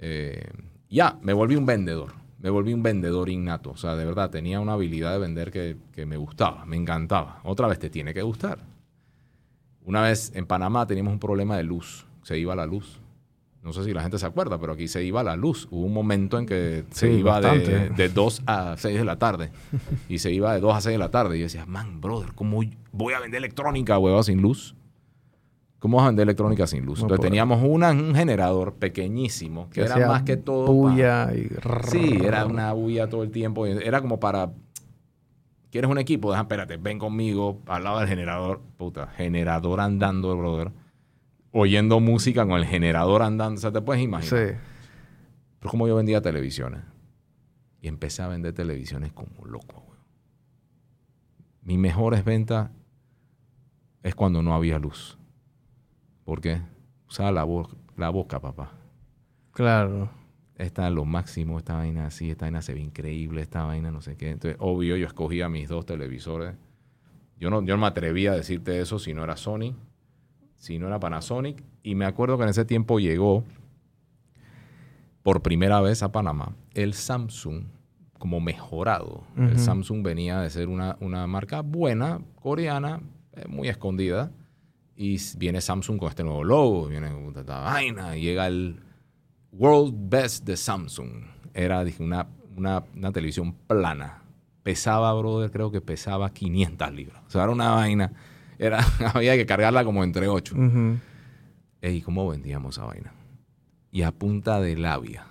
[0.00, 0.50] Eh,
[0.88, 2.12] ya, me volví un vendedor.
[2.40, 3.70] Me volví un vendedor innato.
[3.70, 7.40] O sea, de verdad, tenía una habilidad de vender que, que me gustaba, me encantaba.
[7.44, 8.58] Otra vez, te tiene que gustar.
[9.84, 12.06] Una vez en Panamá teníamos un problema de luz.
[12.22, 13.00] Se iba la luz.
[13.62, 15.66] No sé si la gente se acuerda, pero aquí se iba la luz.
[15.70, 19.50] Hubo un momento en que se iba de, de, 2 a 6 de la tarde.
[20.08, 21.36] y se iba de 2 a 6 de la tarde.
[21.36, 24.74] Y yo decía, man, brother, ¿cómo voy a vender electrónica, huevón, sin luz?
[25.80, 27.00] ¿Cómo vas a vender electrónica sin luz?
[27.02, 30.66] Entonces teníamos un generador pequeñísimo que, era más que todo.
[30.66, 31.48] Bulla y.
[31.88, 33.66] Sí, era una bulla todo el tiempo.
[33.66, 34.52] Era como para.
[35.70, 36.30] ¿Quieres un equipo?
[36.30, 38.60] Deja, espérate, ven conmigo al lado del generador.
[38.76, 40.72] Puta, generador andando, brother
[41.52, 43.58] oyendo música con el generador andando.
[43.58, 44.48] O sea, te puedes imaginar.
[44.48, 44.56] Sí.
[45.58, 46.82] Pero como yo vendía televisiones.
[47.80, 49.84] Y empecé a vender televisiones como loco.
[51.62, 52.70] Mi mejores ventas
[54.02, 55.18] es cuando no había luz.
[56.24, 56.60] ¿Por qué?
[57.08, 57.46] Usaba la,
[57.96, 58.72] la boca, papá.
[59.52, 60.10] Claro.
[60.56, 64.00] Esta es lo máximo, esta vaina así, esta vaina se ve increíble, esta vaina no
[64.00, 64.30] sé qué.
[64.30, 66.56] Entonces, obvio, yo escogía mis dos televisores.
[67.38, 69.76] Yo no, yo no me atrevía a decirte eso si no era Sony,
[70.58, 71.64] si no era Panasonic.
[71.82, 73.44] Y me acuerdo que en ese tiempo llegó
[75.22, 77.64] por primera vez a Panamá el Samsung
[78.18, 79.24] como mejorado.
[79.36, 80.96] El Samsung venía de ser una,
[81.26, 83.00] marca buena, coreana,
[83.32, 84.32] eh, muy escondida.
[84.96, 88.80] Y viene Samsung con este nuevo logo, viene con esta vaina, y llega el
[89.52, 91.26] World Best de Samsung.
[91.54, 94.22] Era dije, una, una, televisión plana.
[94.64, 97.22] Pesaba, brother, creo que pesaba 500 libras.
[97.26, 98.12] O sea, era una vaina.
[98.58, 98.84] Era,
[99.14, 100.54] había que cargarla como entre 8.
[101.82, 103.12] ¿Y cómo vendíamos esa vaina?
[103.90, 105.26] Y a punta de labia.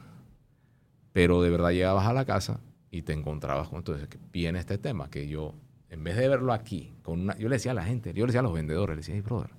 [1.14, 2.60] Pero de verdad llegabas a la casa
[2.92, 5.54] y te encontrabas con entonces viene este tema que yo
[5.90, 8.28] en vez de verlo aquí con una, yo le decía a la gente yo le
[8.28, 9.50] decía a los vendedores le decía hey brother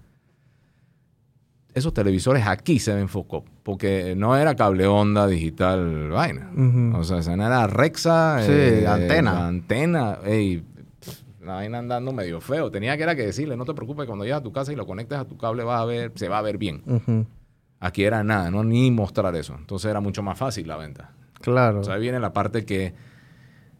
[1.74, 6.50] esos televisores aquí se ven foco porque no era cable onda digital vaina
[6.96, 10.64] o sea esa era Rexa sí, eh, antena antena hey,
[11.40, 12.70] la vaina andando medio feo.
[12.70, 14.86] Tenía que era que decirle no te preocupes cuando llegas a tu casa y lo
[14.86, 17.26] conectes a tu cable vas a ver se va a ver bien
[17.80, 19.54] aquí era nada no ni mostrar eso.
[19.56, 21.12] Entonces era mucho más fácil la venta.
[21.40, 21.80] Claro.
[21.80, 22.94] O sea ahí viene la parte que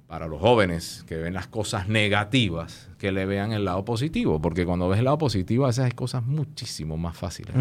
[0.06, 4.64] para los jóvenes que ven las cosas negativas, que le vean el lado positivo, porque
[4.64, 7.54] cuando ves el lado positivo, esas cosas muchísimo más fáciles.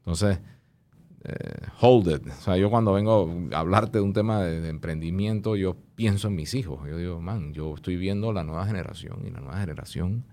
[0.00, 0.38] Entonces,
[1.24, 2.26] eh, hold it.
[2.26, 6.36] O sea, yo cuando vengo a hablarte de un tema de, emprendimiento, yo pienso en
[6.36, 6.86] mis hijos.
[6.88, 10.24] Yo digo, man, yo estoy viendo la nueva generación y la nueva generación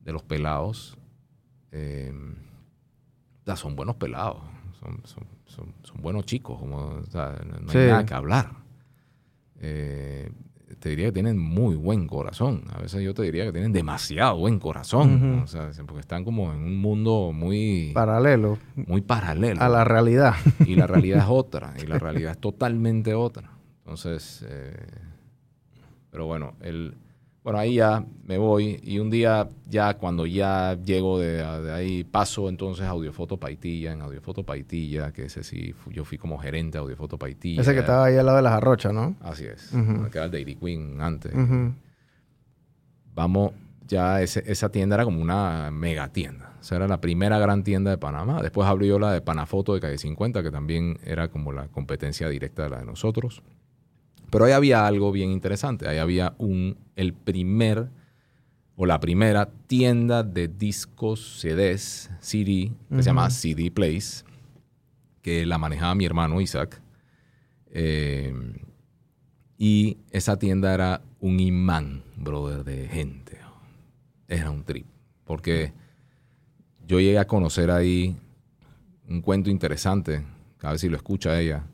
[0.00, 0.98] de los pelados
[1.70, 2.12] eh,
[3.56, 4.38] son buenos pelados,
[4.80, 5.00] son,
[5.46, 8.50] son, buenos chicos, como, no hay nada que hablar.
[9.60, 10.30] Eh,
[10.78, 12.64] te diría que tienen muy buen corazón.
[12.72, 15.42] A veces yo te diría que tienen demasiado buen corazón.
[15.44, 17.92] o sea, porque están como en un mundo muy...
[17.94, 18.58] Paralelo.
[18.74, 19.60] Muy paralelo.
[19.60, 20.34] A la realidad.
[20.66, 21.74] Y la realidad es otra.
[21.82, 23.50] Y la realidad es totalmente otra.
[23.84, 24.74] Entonces, eh,
[26.10, 26.96] pero bueno, el,
[27.44, 32.48] bueno, ahí ya me voy y un día ya cuando ya llego de, ahí paso
[32.48, 36.82] entonces a Audiofoto Paitilla, en Audiofoto Paitilla, que ese sí, yo fui como gerente de
[36.82, 37.60] Audiofoto Paitilla.
[37.60, 39.14] Ese que estaba ahí al lado de las arrochas, ¿no?
[39.20, 41.34] Así es, me quedaba el Dairy Queen antes.
[43.14, 43.52] Vamos,
[43.86, 46.54] ya esa tienda era como una mega tienda.
[46.60, 48.40] O sea, era la primera gran tienda de Panamá.
[48.40, 52.62] Después abrió la de Panafoto de Calle 50, que también era como la competencia directa
[52.62, 53.42] de la de nosotros.
[54.34, 55.86] Pero ahí había algo bien interesante.
[55.86, 57.88] Ahí había un, el primer
[58.74, 64.24] o la primera tienda de discos CDs, CD, que se llama CD Place,
[65.22, 66.82] que la manejaba mi hermano Isaac.
[67.70, 68.34] Eh,
[69.56, 73.38] y esa tienda era un imán, brother, de gente.
[74.26, 74.86] Era un trip.
[75.22, 75.72] Porque
[76.84, 78.16] yo llegué a conocer ahí
[79.08, 80.24] un cuento interesante,
[80.60, 81.64] a ver si lo escucha ella.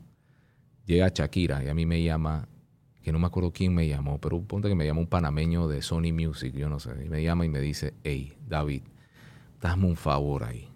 [0.85, 2.47] Llega Shakira y a mí me llama
[3.01, 5.81] que no me acuerdo quién me llamó, pero ponte que me llama un panameño de
[5.81, 8.83] Sony Music, yo no sé, y me llama y me dice, hey, David,
[9.59, 10.67] dame un favor ahí.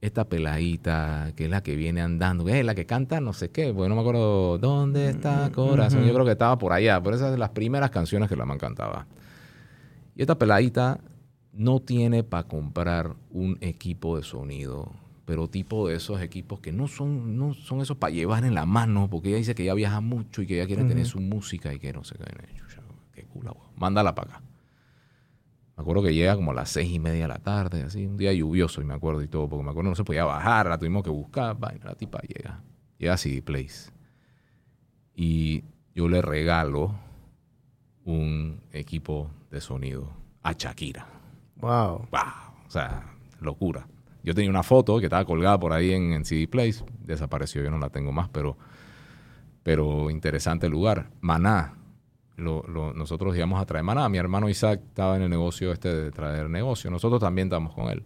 [0.00, 3.50] Esta peladita, que es la que viene andando, que es la que canta no sé
[3.50, 7.16] qué, porque no me acuerdo dónde está corazón, yo creo que estaba por allá, pero
[7.16, 9.06] esas son las primeras canciones que la man cantaba.
[10.14, 11.00] Y esta peladita
[11.52, 14.92] no tiene para comprar un equipo de sonido
[15.28, 18.64] pero tipo de esos equipos que no son, no son esos para llevar en la
[18.64, 21.70] mano, porque ella dice que ella viaja mucho y que ella quiere tener su música
[21.74, 22.24] y que no se qué.
[23.12, 24.42] Qué culo, mándala para acá.
[25.76, 28.16] Me acuerdo que llega como a las seis y media de la tarde, así, un
[28.16, 30.78] día lluvioso, y me acuerdo y todo, porque me acuerdo no se podía bajar, la
[30.78, 32.62] tuvimos que buscar, vaina, la tipa llega,
[32.96, 33.90] llega a CD Place.
[35.14, 35.62] Y
[35.94, 36.98] yo le regalo
[38.06, 40.10] un equipo de sonido
[40.42, 41.06] a Shakira.
[41.56, 42.08] Wow.
[42.10, 42.64] Wow.
[42.66, 43.86] O sea, locura.
[44.28, 47.78] Yo tenía una foto que estaba colgada por ahí en, CD Place, desapareció, yo no
[47.78, 48.58] la tengo más, pero,
[49.62, 51.08] pero interesante lugar.
[51.22, 51.72] Maná,
[52.36, 54.06] nosotros íbamos a traer Maná.
[54.10, 56.90] Mi hermano Isaac estaba en el negocio este de traer negocio.
[56.90, 58.04] Nosotros también estamos con él.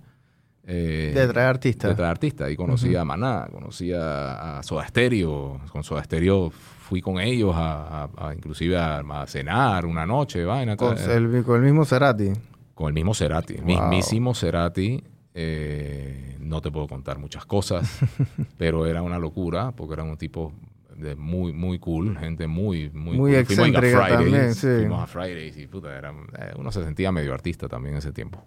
[0.65, 1.91] Eh, de traer artistas.
[1.91, 2.53] De traer artistas.
[2.53, 5.61] Y conocí a Maná, conocí a, Soda Stereo.
[5.73, 10.45] Con Soda Stereo fui con ellos a, inclusive a, cenar una noche.
[10.45, 12.31] Vaina, con, el, con el mismo Cerati.
[12.77, 13.59] Con el mismo Cerati.
[13.61, 15.03] Mismísimo Cerati.
[15.35, 18.01] Eh, no te puedo contar muchas cosas,
[18.59, 20.53] pero era una locura porque era un tipo
[20.97, 25.97] de muy, muy cool, gente muy, muy, muy excéntrica también, Fuimos a Fridays y puta,
[25.97, 28.45] era, eh, uno se sentía medio artista también en ese tiempo.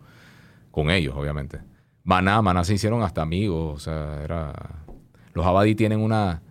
[0.69, 1.59] Con ellos, obviamente.
[2.03, 4.53] Maná, Maná se hicieron hasta amigos, o sea, era...
[5.33, 6.43] Los Abadi tienen una,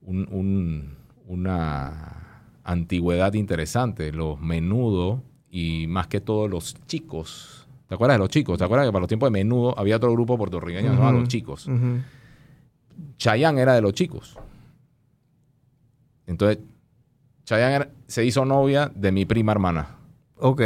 [0.00, 2.22] un, una
[2.64, 4.12] antigüedad interesante.
[4.12, 7.61] Los menudo y más que todo los chicos.
[7.92, 8.56] ¿Te acuerdas de los chicos?
[8.56, 11.68] ¿Te acuerdas que para los tiempos de menudo había otro grupo puertorriqueño llamado Los Chicos?
[13.18, 14.38] Chayanne era de los chicos.
[16.26, 16.60] Entonces,
[17.44, 19.88] Chayanne se hizo novia de mi prima hermana.
[20.36, 20.62] Ok.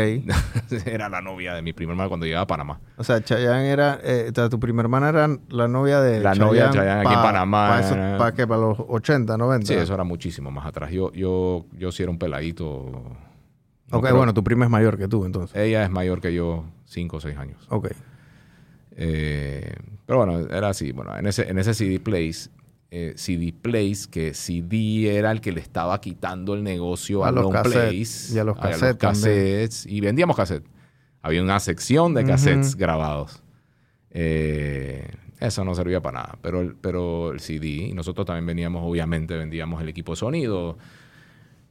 [0.86, 2.80] era la novia de mi prima hermana cuando llegaba a Panamá.
[2.96, 6.74] O sea, Chayanne era, eh, tu prima hermana era la novia de La novia de
[6.74, 7.80] Chayanne aquí en Panamá.
[8.18, 8.46] ¿Para qué?
[8.46, 9.66] ¿Para los 80, 90?
[9.66, 10.92] Sí, eso era muchísimo más atrás.
[10.92, 13.02] Yo, yo, yo sí era un peladito.
[13.90, 15.56] Ok, bueno, tu prima es mayor que tú entonces.
[15.56, 17.66] Ella es mayor que yo, 5 o 6 años.
[17.68, 17.88] Ok.
[18.98, 19.74] Eh,
[20.06, 20.92] pero bueno, era así.
[20.92, 22.50] Bueno, en ese, en ese CD Place
[22.90, 27.50] eh, CD Place, que CD era el que le estaba quitando el negocio a, los
[27.50, 30.70] cassettes, y a los cassettes, y vendíamos cassettes.
[31.20, 33.42] Había una sección de cassettes grabados.
[34.10, 35.10] Eh,
[35.40, 39.36] eso no servía para nada, pero el, pero el CD, y nosotros también veníamos, obviamente,
[39.36, 40.78] vendíamos el equipo de sonido.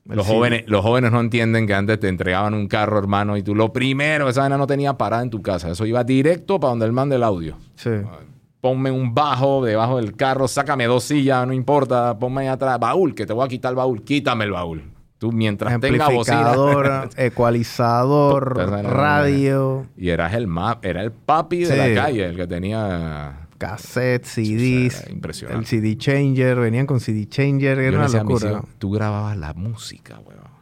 [0.05, 3.55] Los jóvenes, los jóvenes no entienden que antes te entregaban un carro, hermano, y tú
[3.55, 5.71] lo primero, esa vaina no tenía parada en tu casa.
[5.71, 7.57] Eso iba directo para donde el man del audio.
[7.75, 7.89] Sí.
[8.05, 8.19] Ah,
[8.61, 13.15] ponme un bajo debajo del carro, sácame dos sillas, no importa, ponme ahí atrás, baúl,
[13.15, 14.83] que te voy a quitar el baúl, quítame el baúl.
[15.17, 19.85] Tú mientras tenga bocina, ecualizador, radio.
[19.97, 25.09] Y eras el map, era el papi de la calle, el que tenía cassette, CDs,
[25.09, 25.59] impresionante.
[25.59, 28.61] El CD changer, venían con CD changer, era una locura.
[28.78, 30.55] tú grababas la música, weón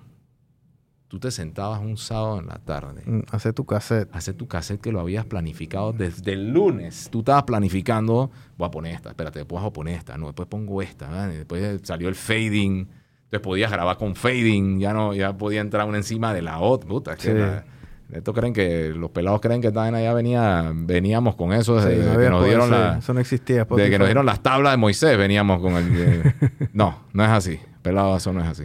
[1.14, 3.04] tú te sentabas un sábado en la tarde.
[3.06, 4.10] Mm, hacer tu cassette.
[4.16, 7.08] Hacer tu cassette que lo habías planificado desde el lunes.
[7.12, 10.48] Tú estabas planificando, voy a poner esta, espérate, después voy a poner esta, no, después
[10.48, 12.88] pongo esta, después salió el fading.
[13.26, 16.90] Entonces podías grabar con fading, ya no, ya podía entrar una encima de la otra.
[16.90, 17.16] Puta,
[18.14, 22.30] esto creen que los pelados creen que también allá venía, veníamos con eso desde que
[22.30, 23.66] nos dieron la, eso no existía.
[23.66, 26.34] Desde que nos dieron las tablas de Moisés veníamos con el.
[26.74, 27.60] no, no es así.
[27.82, 28.62] Pelado, eso no es así.